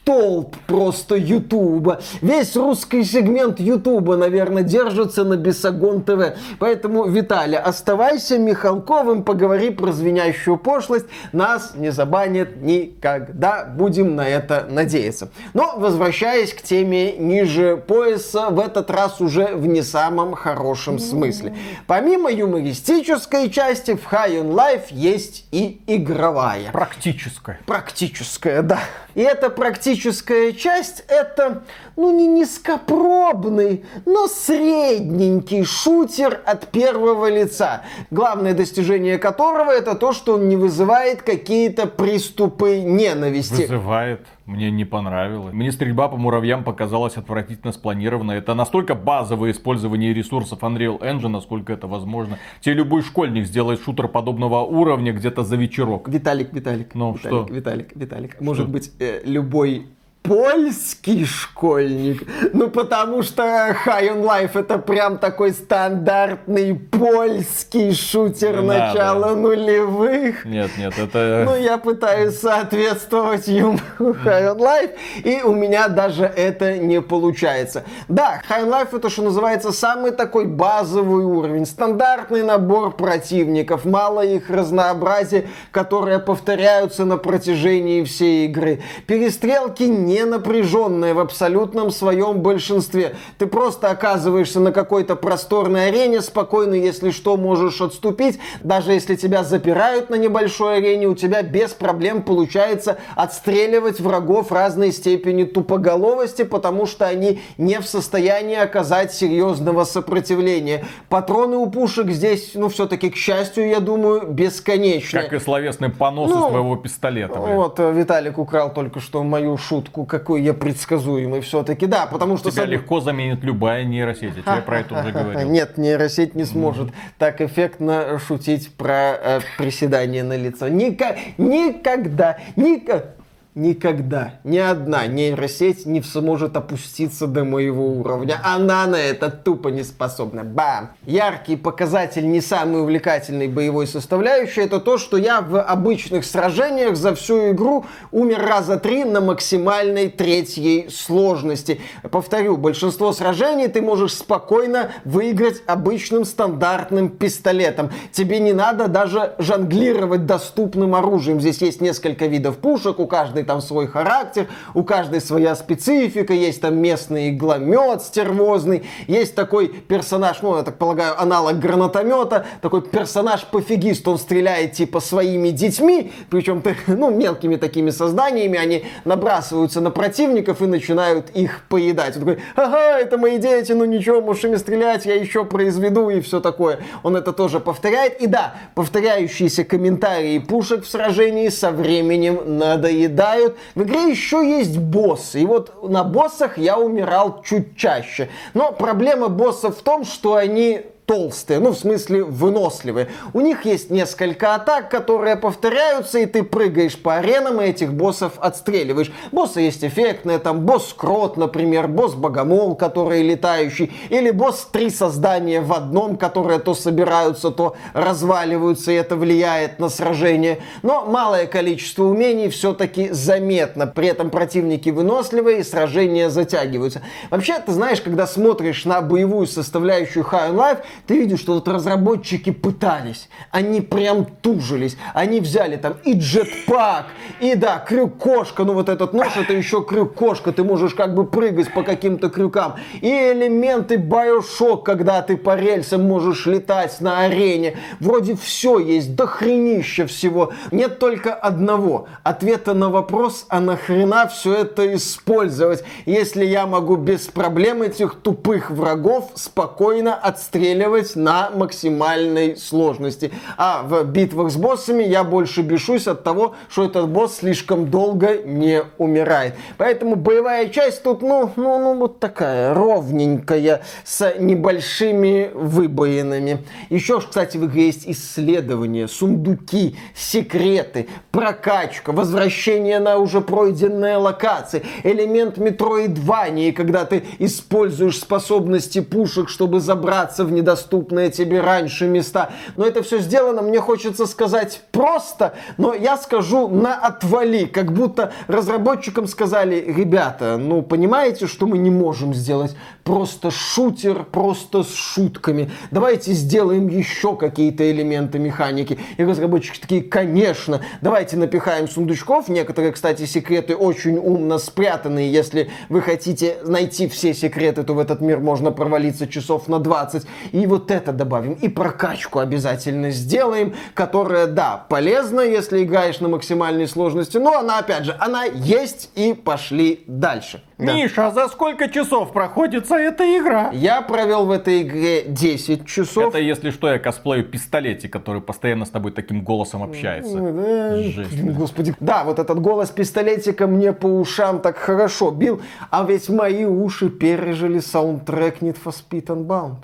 столб 0.09 0.55
просто 0.65 1.15
Ютуба. 1.15 2.01
Весь 2.21 2.55
русский 2.55 3.03
сегмент 3.03 3.59
Ютуба, 3.59 4.17
наверное, 4.17 4.63
держится 4.63 5.23
на 5.23 5.37
Бесогон 5.37 6.01
ТВ. 6.01 6.35
Поэтому, 6.57 7.05
Виталий, 7.05 7.57
оставайся 7.57 8.39
Михалковым, 8.39 9.23
поговори 9.23 9.69
про 9.69 9.91
звенящую 9.91 10.57
пошлость. 10.57 11.05
Нас 11.31 11.73
не 11.75 11.91
забанят 11.91 12.61
никогда. 12.61 13.65
Будем 13.65 14.15
на 14.15 14.27
это 14.27 14.65
надеяться. 14.67 15.29
Но, 15.53 15.75
возвращаясь 15.77 16.53
к 16.53 16.63
теме 16.63 17.13
ниже 17.13 17.77
пояса, 17.77 18.49
в 18.49 18.59
этот 18.59 18.89
раз 18.89 19.21
уже 19.21 19.55
в 19.55 19.67
не 19.67 19.83
самом 19.83 20.33
хорошем 20.33 20.97
смысле. 20.97 21.55
Помимо 21.85 22.31
юмористической 22.31 23.51
части, 23.51 23.95
в 23.95 24.11
High 24.11 24.41
on 24.41 24.53
Life 24.53 24.85
есть 24.89 25.45
и 25.51 25.81
игровая. 25.85 26.71
Практическая. 26.71 27.59
Практическая, 27.67 28.63
да. 28.63 28.79
И 29.19 29.21
эта 29.21 29.49
практическая 29.49 30.53
часть, 30.53 31.03
это, 31.09 31.63
ну, 31.97 32.09
не 32.17 32.25
низкопробный, 32.25 33.83
но 34.05 34.27
средненький 34.29 35.65
шутер 35.65 36.39
от 36.45 36.69
первого 36.69 37.29
лица. 37.29 37.81
Главное 38.11 38.53
достижение 38.53 39.17
которого 39.17 39.71
это 39.71 39.95
то, 39.95 40.13
что 40.13 40.35
он 40.35 40.47
не 40.47 40.55
вызывает 40.55 41.21
какие-то 41.21 41.85
приступы 41.85 42.79
ненависти. 42.79 43.63
Вызывает. 43.63 44.21
Мне 44.49 44.71
не 44.71 44.83
понравилось. 44.83 45.53
Мне 45.53 45.71
стрельба 45.71 46.07
по 46.07 46.17
муравьям 46.17 46.63
показалась 46.63 47.17
отвратительно 47.17 47.71
спланированной. 47.71 48.37
Это 48.37 48.55
настолько 48.55 48.95
базовое 48.95 49.51
использование 49.51 50.11
ресурсов 50.11 50.63
Unreal 50.63 50.99
Engine, 50.99 51.27
насколько 51.27 51.71
это 51.71 51.85
возможно. 51.85 52.39
Тебе 52.59 52.73
любой 52.73 53.03
школьник 53.03 53.45
сделает 53.45 53.79
шутер 53.79 54.07
подобного 54.07 54.61
уровня 54.61 55.13
где-то 55.13 55.43
за 55.43 55.55
вечерок. 55.55 56.09
Виталик, 56.09 56.51
Виталик. 56.51 56.95
Ну, 56.95 57.13
Виталик, 57.13 57.47
что? 57.47 57.53
Виталик, 57.53 57.95
Виталик. 57.95 58.33
Что? 58.33 58.43
Может 58.43 58.69
быть, 58.69 58.91
э, 58.99 59.21
любой 59.23 59.85
польский 60.29 61.25
школьник. 61.25 62.21
Ну, 62.53 62.69
потому 62.69 63.23
что 63.23 63.41
High 63.43 64.13
on 64.13 64.21
Life 64.21 64.51
это 64.59 64.77
прям 64.77 65.17
такой 65.17 65.53
стандартный 65.53 66.75
польский 66.75 67.95
шутер 67.95 68.61
не 68.61 68.67
начала 68.67 69.29
надо. 69.29 69.35
нулевых. 69.35 70.45
Нет, 70.45 70.69
нет, 70.77 70.93
это... 70.99 71.45
Ну, 71.47 71.55
я 71.55 71.79
пытаюсь 71.79 72.39
соответствовать 72.39 73.47
юмору 73.47 73.81
High 73.99 74.55
on 74.55 74.59
Life, 74.59 74.91
и 75.23 75.41
у 75.41 75.51
меня 75.55 75.87
даже 75.87 76.25
это 76.25 76.77
не 76.77 77.01
получается. 77.01 77.83
Да, 78.07 78.43
High 78.47 78.67
on 78.67 78.69
Life 78.69 78.95
это, 78.95 79.09
что 79.09 79.23
называется, 79.23 79.71
самый 79.71 80.11
такой 80.11 80.45
базовый 80.45 81.25
уровень. 81.25 81.65
Стандартный 81.65 82.43
набор 82.43 82.95
противников, 82.95 83.83
мало 83.83 84.23
их 84.23 84.51
разнообразия, 84.51 85.47
которые 85.71 86.19
повторяются 86.19 87.03
на 87.05 87.17
протяжении 87.17 88.03
всей 88.03 88.45
игры. 88.45 88.83
Перестрелки 89.07 89.83
не 89.83 90.18
не 90.19 90.25
напряженная 90.25 91.13
в 91.13 91.19
абсолютном 91.19 91.91
своем 91.91 92.41
большинстве. 92.41 93.15
Ты 93.37 93.47
просто 93.47 93.89
оказываешься 93.89 94.59
на 94.59 94.73
какой-то 94.73 95.15
просторной 95.15 95.87
арене, 95.87 96.21
спокойно, 96.21 96.73
если 96.73 97.11
что, 97.11 97.37
можешь 97.37 97.79
отступить. 97.79 98.39
Даже 98.61 98.91
если 98.91 99.15
тебя 99.15 99.43
запирают 99.43 100.09
на 100.09 100.15
небольшой 100.15 100.77
арене, 100.77 101.07
у 101.07 101.15
тебя 101.15 101.41
без 101.41 101.71
проблем 101.71 102.23
получается 102.23 102.97
отстреливать 103.15 104.01
врагов 104.01 104.51
разной 104.51 104.91
степени 104.91 105.45
тупоголовости, 105.45 106.43
потому 106.43 106.85
что 106.85 107.07
они 107.07 107.39
не 107.57 107.79
в 107.79 107.87
состоянии 107.87 108.57
оказать 108.57 109.13
серьезного 109.13 109.85
сопротивления. 109.85 110.83
Патроны 111.07 111.55
у 111.55 111.69
пушек 111.69 112.09
здесь, 112.09 112.51
ну, 112.55 112.67
все-таки, 112.67 113.09
к 113.09 113.15
счастью, 113.15 113.69
я 113.69 113.79
думаю, 113.79 114.27
бесконечны. 114.27 115.21
Как 115.21 115.33
и 115.33 115.39
словесный 115.39 115.89
понос 115.89 116.29
ну, 116.29 116.45
из 116.45 116.49
твоего 116.49 116.75
пистолета. 116.75 117.39
Блин. 117.39 117.55
Вот, 117.55 117.79
э, 117.79 117.91
Виталик 117.93 118.37
украл 118.37 118.73
только 118.73 118.99
что 118.99 119.23
мою 119.23 119.57
шутку 119.57 120.05
какой 120.09 120.41
я 120.41 120.53
предсказуемый 120.53 121.41
все-таки. 121.41 121.85
Да, 121.85 122.07
потому 122.07 122.37
что... 122.37 122.51
Тебя 122.51 122.63
сам... 122.63 122.71
легко 122.71 122.99
заменит 122.99 123.43
любая 123.43 123.85
нейросеть, 123.85 124.35
я 124.35 124.41
тебе 124.41 124.61
про 124.61 124.79
это 124.79 124.99
уже 124.99 125.11
говорил. 125.11 125.49
Нет, 125.49 125.77
нейросеть 125.77 126.35
не 126.35 126.43
сможет 126.43 126.89
так 127.17 127.39
эффектно 127.39 128.19
шутить 128.19 128.73
про 128.73 129.13
э, 129.13 129.39
приседание 129.57 130.23
на 130.23 130.35
лицо. 130.35 130.67
Ника... 130.67 131.15
Никогда, 131.37 132.37
никогда 132.55 133.18
никогда 133.55 134.35
ни 134.43 134.57
одна 134.57 135.07
нейросеть 135.07 135.85
не 135.85 136.01
сможет 136.01 136.55
опуститься 136.55 137.27
до 137.27 137.43
моего 137.43 137.87
уровня. 137.87 138.39
Она 138.43 138.85
на 138.85 138.95
это 138.95 139.29
тупо 139.29 139.69
не 139.69 139.83
способна. 139.83 140.43
Бам! 140.43 140.91
Яркий 141.05 141.55
показатель 141.55 142.29
не 142.29 142.41
самой 142.41 142.81
увлекательной 142.81 143.47
боевой 143.47 143.87
составляющей 143.87 144.61
это 144.61 144.79
то, 144.79 144.97
что 144.97 145.17
я 145.17 145.41
в 145.41 145.61
обычных 145.61 146.25
сражениях 146.25 146.95
за 146.95 147.15
всю 147.15 147.51
игру 147.51 147.85
умер 148.11 148.41
раза 148.41 148.77
три 148.77 149.03
на 149.03 149.19
максимальной 149.19 150.09
третьей 150.09 150.89
сложности. 150.89 151.81
Повторю, 152.11 152.55
большинство 152.55 153.11
сражений 153.13 153.67
ты 153.67 153.81
можешь 153.81 154.13
спокойно 154.13 154.91
выиграть 155.05 155.61
обычным 155.65 156.23
стандартным 156.23 157.09
пистолетом. 157.09 157.89
Тебе 158.11 158.39
не 158.39 158.53
надо 158.53 158.87
даже 158.87 159.33
жонглировать 159.39 160.25
доступным 160.25 160.95
оружием. 160.95 161.41
Здесь 161.41 161.61
есть 161.61 161.81
несколько 161.81 162.27
видов 162.27 162.57
пушек, 162.57 162.99
у 162.99 163.07
каждой 163.07 163.38
там 163.43 163.61
свой 163.61 163.87
характер, 163.87 164.47
у 164.73 164.83
каждой 164.83 165.21
своя 165.21 165.55
специфика, 165.55 166.33
есть 166.33 166.61
там 166.61 166.77
местный 166.77 167.29
игломет 167.29 168.01
стервозный, 168.01 168.83
есть 169.07 169.35
такой 169.35 169.67
персонаж, 169.67 170.41
ну, 170.41 170.57
я 170.57 170.63
так 170.63 170.77
полагаю, 170.77 171.19
аналог 171.19 171.59
гранатомета, 171.59 172.45
такой 172.61 172.81
персонаж-пофигист, 172.81 174.07
он 174.07 174.17
стреляет 174.17 174.73
типа 174.73 174.99
своими 174.99 175.49
детьми, 175.49 176.11
причем, 176.29 176.63
ну, 176.87 177.09
мелкими 177.09 177.55
такими 177.55 177.89
созданиями, 177.89 178.57
они 178.57 178.85
набрасываются 179.05 179.81
на 179.81 179.91
противников 179.91 180.61
и 180.61 180.65
начинают 180.65 181.29
их 181.31 181.63
поедать. 181.69 182.17
Он 182.17 182.25
такой, 182.25 182.39
ага, 182.55 182.99
это 182.99 183.17
мои 183.17 183.37
дети, 183.37 183.71
ну 183.71 183.85
ничего, 183.85 184.21
можешь 184.21 184.45
ими 184.45 184.55
стрелять, 184.55 185.05
я 185.05 185.15
еще 185.15 185.45
произведу 185.45 186.09
и 186.09 186.21
все 186.21 186.39
такое. 186.39 186.79
Он 187.03 187.15
это 187.15 187.33
тоже 187.33 187.59
повторяет. 187.59 188.21
И 188.21 188.27
да, 188.27 188.55
повторяющиеся 188.75 189.63
комментарии 189.63 190.39
пушек 190.39 190.83
в 190.83 190.89
сражении 190.89 191.49
со 191.49 191.71
временем 191.71 192.57
надоедают 192.57 193.28
умирают. 193.29 193.57
В 193.75 193.83
игре 193.83 194.09
еще 194.09 194.47
есть 194.47 194.77
боссы. 194.77 195.41
И 195.41 195.45
вот 195.45 195.89
на 195.89 196.03
боссах 196.03 196.57
я 196.57 196.77
умирал 196.77 197.41
чуть 197.43 197.77
чаще. 197.77 198.29
Но 198.53 198.71
проблема 198.71 199.29
боссов 199.29 199.77
в 199.77 199.81
том, 199.81 200.05
что 200.05 200.35
они 200.35 200.81
толстые, 201.09 201.59
ну 201.59 201.71
в 201.71 201.75
смысле 201.75 202.23
выносливые. 202.23 203.07
У 203.33 203.41
них 203.41 203.65
есть 203.65 203.89
несколько 203.89 204.53
атак, 204.53 204.91
которые 204.91 205.37
повторяются, 205.37 206.19
и 206.19 206.27
ты 206.27 206.43
прыгаешь 206.43 207.01
по 207.01 207.15
аренам 207.15 207.59
и 207.59 207.65
этих 207.65 207.95
боссов 207.95 208.33
отстреливаешь. 208.37 209.11
Боссы 209.31 209.61
есть 209.61 209.83
эффектные, 209.83 210.37
там 210.37 210.67
босс 210.67 210.93
Крот, 210.95 211.35
например, 211.35 211.87
босс 211.87 212.13
Богомол, 212.13 212.75
который 212.75 213.23
летающий, 213.23 213.91
или 214.09 214.29
босс 214.29 214.67
три 214.71 214.91
создания 214.91 215.61
в 215.61 215.73
одном, 215.73 216.15
которые 216.15 216.59
то 216.59 216.75
собираются, 216.75 217.49
то 217.49 217.75
разваливаются, 217.93 218.91
и 218.91 218.95
это 218.95 219.15
влияет 219.15 219.79
на 219.79 219.89
сражение. 219.89 220.59
Но 220.83 221.05
малое 221.05 221.47
количество 221.47 222.03
умений 222.03 222.49
все-таки 222.49 223.09
заметно. 223.09 223.87
При 223.87 224.09
этом 224.09 224.29
противники 224.29 224.91
выносливые, 224.91 225.61
и 225.61 225.63
сражения 225.63 226.29
затягиваются. 226.29 227.01
Вообще, 227.31 227.57
ты 227.57 227.71
знаешь, 227.71 227.99
когда 227.99 228.27
смотришь 228.27 228.85
на 228.85 229.01
боевую 229.01 229.47
составляющую 229.47 230.23
High 230.23 230.53
Life, 230.53 230.83
ты 231.07 231.17
видишь, 231.17 231.39
что 231.39 231.53
вот 231.53 231.67
разработчики 231.67 232.51
пытались, 232.51 233.29
они 233.51 233.81
прям 233.81 234.25
тужились, 234.25 234.97
они 235.13 235.39
взяли 235.39 235.77
там 235.77 235.95
и 236.03 236.13
джетпак, 236.13 237.07
и 237.39 237.55
да, 237.55 237.79
крюк-кошка, 237.79 238.63
ну 238.63 238.73
вот 238.73 238.89
этот 238.89 239.13
нож, 239.13 239.37
это 239.37 239.53
еще 239.53 239.83
крюк-кошка, 239.83 240.51
ты 240.51 240.63
можешь 240.63 240.93
как 240.93 241.15
бы 241.15 241.25
прыгать 241.25 241.73
по 241.73 241.83
каким-то 241.83 242.29
крюкам, 242.29 242.75
и 243.01 243.07
элементы 243.07 243.95
Bioshock, 243.95 244.83
когда 244.83 245.21
ты 245.21 245.37
по 245.37 245.55
рельсам 245.55 246.03
можешь 246.03 246.45
летать 246.45 247.01
на 247.01 247.21
арене, 247.21 247.77
вроде 247.99 248.35
все 248.35 248.79
есть, 248.79 249.15
дохренища 249.15 250.07
всего, 250.07 250.51
нет 250.71 250.99
только 250.99 251.33
одного, 251.33 252.07
ответа 252.23 252.73
на 252.73 252.89
вопрос, 252.89 253.45
а 253.49 253.59
нахрена 253.59 254.27
все 254.27 254.53
это 254.53 254.93
использовать, 254.95 255.83
если 256.05 256.45
я 256.45 256.65
могу 256.67 256.95
без 256.95 257.27
проблем 257.27 257.81
этих 257.81 258.15
тупых 258.15 258.71
врагов 258.71 259.31
спокойно 259.35 260.15
отстреливать 260.15 260.88
делать 260.89 261.15
на 261.15 261.51
максимальной 261.51 262.57
сложности. 262.57 263.31
А 263.57 263.83
в 263.83 264.03
битвах 264.05 264.49
с 264.49 264.55
боссами 264.55 265.03
я 265.03 265.23
больше 265.23 265.61
бешусь 265.61 266.07
от 266.07 266.23
того, 266.23 266.55
что 266.67 266.85
этот 266.85 267.09
босс 267.09 267.37
слишком 267.37 267.91
долго 267.91 268.37
не 268.43 268.81
умирает. 268.97 269.53
Поэтому 269.77 270.15
боевая 270.15 270.69
часть 270.69 271.03
тут, 271.03 271.21
ну, 271.21 271.51
ну, 271.55 271.79
ну 271.79 271.99
вот 271.99 272.19
такая 272.19 272.73
ровненькая, 272.73 273.83
с 274.03 274.33
небольшими 274.39 275.51
выбоинами. 275.53 276.65
Еще, 276.89 277.19
кстати, 277.19 277.57
в 277.57 277.65
игре 277.67 277.87
есть 277.87 278.07
исследования, 278.07 279.07
сундуки, 279.07 279.95
секреты, 280.15 281.07
прокачка, 281.29 282.11
возвращение 282.11 282.97
на 282.97 283.17
уже 283.17 283.41
пройденные 283.41 284.17
локации, 284.17 284.83
элемент 285.03 285.57
метроидвании, 285.57 286.71
когда 286.71 287.05
ты 287.05 287.23
используешь 287.37 288.19
способности 288.19 289.01
пушек, 289.01 289.49
чтобы 289.49 289.79
забраться 289.79 290.43
в 290.45 290.51
недоступные 290.51 290.78
тебе 290.79 291.61
раньше 291.61 292.07
места. 292.07 292.49
Но 292.75 292.85
это 292.85 293.03
все 293.03 293.19
сделано, 293.19 293.61
мне 293.61 293.79
хочется 293.79 294.25
сказать, 294.25 294.81
просто, 294.91 295.53
но 295.77 295.93
я 295.93 296.17
скажу 296.17 296.67
на 296.67 296.95
отвали, 296.95 297.65
как 297.65 297.93
будто 297.93 298.31
разработчикам 298.47 299.27
сказали, 299.27 299.75
ребята, 299.75 300.57
ну 300.57 300.81
понимаете, 300.81 301.47
что 301.47 301.67
мы 301.67 301.77
не 301.77 301.89
можем 301.89 302.33
сделать 302.33 302.75
просто 303.03 303.49
шутер, 303.49 304.23
просто 304.23 304.83
с 304.83 304.93
шутками. 304.93 305.71
Давайте 305.89 306.33
сделаем 306.33 306.87
еще 306.87 307.35
какие-то 307.35 307.89
элементы 307.89 308.37
механики. 308.37 308.99
И 309.17 309.23
разработчики 309.23 309.79
такие, 309.79 310.03
конечно, 310.03 310.81
давайте 311.01 311.35
напихаем 311.35 311.87
сундучков. 311.87 312.49
Некоторые, 312.49 312.91
кстати, 312.91 313.25
секреты 313.25 313.75
очень 313.75 314.17
умно 314.17 314.59
спрятанные. 314.59 315.31
Если 315.31 315.71
вы 315.89 316.01
хотите 316.01 316.57
найти 316.65 317.07
все 317.07 317.33
секреты, 317.33 317.83
то 317.83 317.93
в 317.93 317.99
этот 317.99 318.21
мир 318.21 318.39
можно 318.39 318.71
провалиться 318.71 319.27
часов 319.27 319.67
на 319.67 319.79
20. 319.79 320.25
И 320.51 320.67
вот 320.69 320.91
это 320.91 321.11
добавим. 321.11 321.53
И 321.53 321.67
прокачку 321.67 322.39
обязательно 322.39 323.11
сделаем, 323.11 323.73
которая, 323.93 324.47
да, 324.47 324.85
полезна, 324.89 325.41
если 325.41 325.83
играешь 325.83 326.19
на 326.19 326.29
максимальной 326.29 326.87
сложности. 326.87 327.37
Но 327.37 327.59
она, 327.59 327.79
опять 327.79 328.05
же, 328.05 328.15
она 328.19 328.45
есть 328.45 329.11
и 329.15 329.33
пошли 329.33 330.03
дальше. 330.07 330.63
Да. 330.79 330.93
Миша, 330.93 331.27
а 331.27 331.31
за 331.31 331.49
сколько 331.49 331.89
часов 331.89 332.31
проходится 332.31 332.95
эта 332.95 333.25
игра? 333.37 333.69
Я 333.73 334.01
провел 334.01 334.45
в 334.45 334.51
этой 334.51 334.83
игре 334.83 335.23
10 335.23 335.85
часов. 335.85 336.29
Это, 336.29 336.39
если 336.39 336.69
что, 336.69 336.87
я 336.87 336.99
косплею 336.99 337.43
пистолете, 337.43 338.07
который 338.07 338.41
постоянно 338.41 338.85
с 338.85 338.89
тобой 338.89 339.11
таким 339.11 339.43
голосом 339.43 339.83
общается. 339.83 340.39
Да, 340.39 340.95
Жесть. 341.01 341.43
Господи. 341.43 341.93
Да, 341.99 342.23
вот 342.23 342.39
этот 342.39 342.61
голос 342.61 342.91
пистолетика 342.91 343.67
мне 343.67 343.91
по 343.91 344.07
ушам 344.07 344.61
так 344.61 344.77
хорошо 344.77 345.31
бил. 345.31 345.61
А 345.89 346.05
ведь 346.05 346.29
мои 346.29 346.63
уши 346.63 347.09
пережили 347.09 347.79
саундтрек 347.79 348.61
Need 348.61 348.77
for 348.81 348.93
Speed 348.93 349.25
Unbound. 349.25 349.79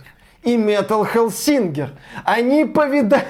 И 0.45 0.55
Metal 0.55 1.05
Hellsinger. 1.13 1.89
Они 2.23 2.65
повидали... 2.65 3.25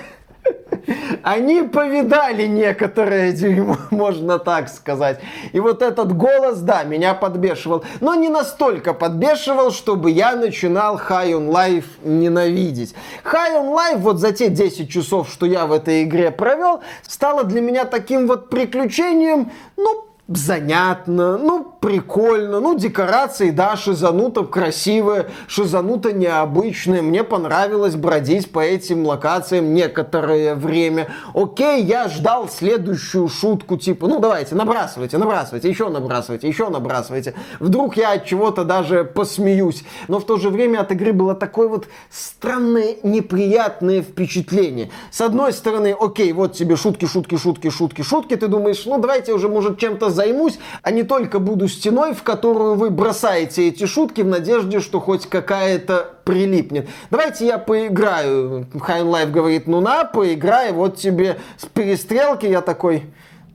Они 1.24 1.64
повидали 1.64 2.46
некоторое 2.46 3.32
дерьмо, 3.32 3.78
можно 3.92 4.40
так 4.40 4.70
сказать. 4.70 5.20
И 5.52 5.60
вот 5.60 5.82
этот 5.82 6.16
голос, 6.16 6.60
да, 6.60 6.84
меня 6.84 7.14
подбешивал. 7.14 7.84
Но 8.02 8.16
не 8.16 8.30
настолько 8.30 8.94
подбешивал, 8.94 9.72
чтобы 9.72 10.12
я 10.12 10.36
начинал 10.36 10.98
High 10.98 11.32
on 11.32 11.50
Life 11.50 11.86
ненавидеть. 12.04 12.94
High 13.24 13.62
on 13.62 13.76
Life 13.76 13.98
вот 13.98 14.20
за 14.20 14.32
те 14.32 14.50
10 14.50 14.90
часов, 14.90 15.30
что 15.30 15.46
я 15.46 15.66
в 15.66 15.72
этой 15.72 16.04
игре 16.04 16.32
провел, 16.32 16.82
стало 17.08 17.44
для 17.44 17.62
меня 17.62 17.86
таким 17.86 18.28
вот 18.28 18.50
приключением, 18.50 19.52
ну, 19.78 20.05
занятно, 20.28 21.38
ну, 21.38 21.64
прикольно, 21.80 22.60
ну, 22.60 22.76
декорации, 22.76 23.52
да, 23.52 23.76
шизанута 23.76 24.44
красивая, 24.44 25.28
шизанута 25.48 26.14
необычная, 26.14 27.04
мне 27.04 27.24
понравилось 27.24 27.96
бродить 27.96 28.52
по 28.52 28.60
этим 28.60 29.06
локациям 29.06 29.76
некоторое 29.76 30.56
время. 30.56 31.10
Окей, 31.36 31.84
я 31.84 32.10
ждал 32.10 32.50
следующую 32.50 33.28
шутку, 33.28 33.78
типа, 33.78 34.08
ну, 34.08 34.20
давайте, 34.20 34.56
набрасывайте, 34.56 35.20
набрасывайте, 35.20 35.70
еще 35.70 35.90
набрасывайте, 35.90 36.48
еще 36.48 36.70
набрасывайте. 36.70 37.36
Вдруг 37.60 37.96
я 37.96 38.14
от 38.14 38.26
чего-то 38.26 38.64
даже 38.64 39.04
посмеюсь. 39.04 39.84
Но 40.08 40.20
в 40.20 40.26
то 40.26 40.38
же 40.38 40.50
время 40.50 40.80
от 40.80 40.92
игры 40.92 41.14
было 41.14 41.36
такое 41.36 41.68
вот 41.68 41.88
странное, 42.10 42.96
неприятное 43.04 44.02
впечатление. 44.02 44.90
С 45.12 45.22
одной 45.22 45.54
стороны, 45.54 45.96
окей, 46.00 46.34
вот 46.34 46.54
тебе 46.54 46.76
шутки, 46.78 47.06
шутки, 47.06 47.38
шутки, 47.38 47.70
шутки, 47.70 48.02
шутки, 48.02 48.36
ты 48.36 48.48
думаешь, 48.48 48.86
ну, 48.88 48.98
давайте 48.98 49.32
уже, 49.32 49.50
может, 49.50 49.78
чем-то 49.78 50.15
займусь, 50.16 50.58
а 50.82 50.92
не 50.92 51.04
только 51.04 51.40
буду 51.40 51.68
стеной, 51.68 52.14
в 52.14 52.24
которую 52.24 52.76
вы 52.76 52.90
бросаете 52.90 53.68
эти 53.68 53.86
шутки 53.86 54.22
в 54.22 54.28
надежде, 54.28 54.80
что 54.80 55.00
хоть 55.00 55.28
какая-то 55.28 56.16
прилипнет. 56.24 56.90
Давайте 57.12 57.46
я 57.46 57.58
поиграю. 57.58 58.66
High 58.80 58.98
on 58.98 59.08
Life 59.08 59.32
говорит, 59.32 59.68
ну 59.68 59.82
на, 59.82 60.06
поиграй, 60.06 60.72
вот 60.72 60.98
тебе 60.98 61.38
с 61.58 61.66
перестрелки. 61.66 62.46
Я 62.46 62.62
такой, 62.62 63.04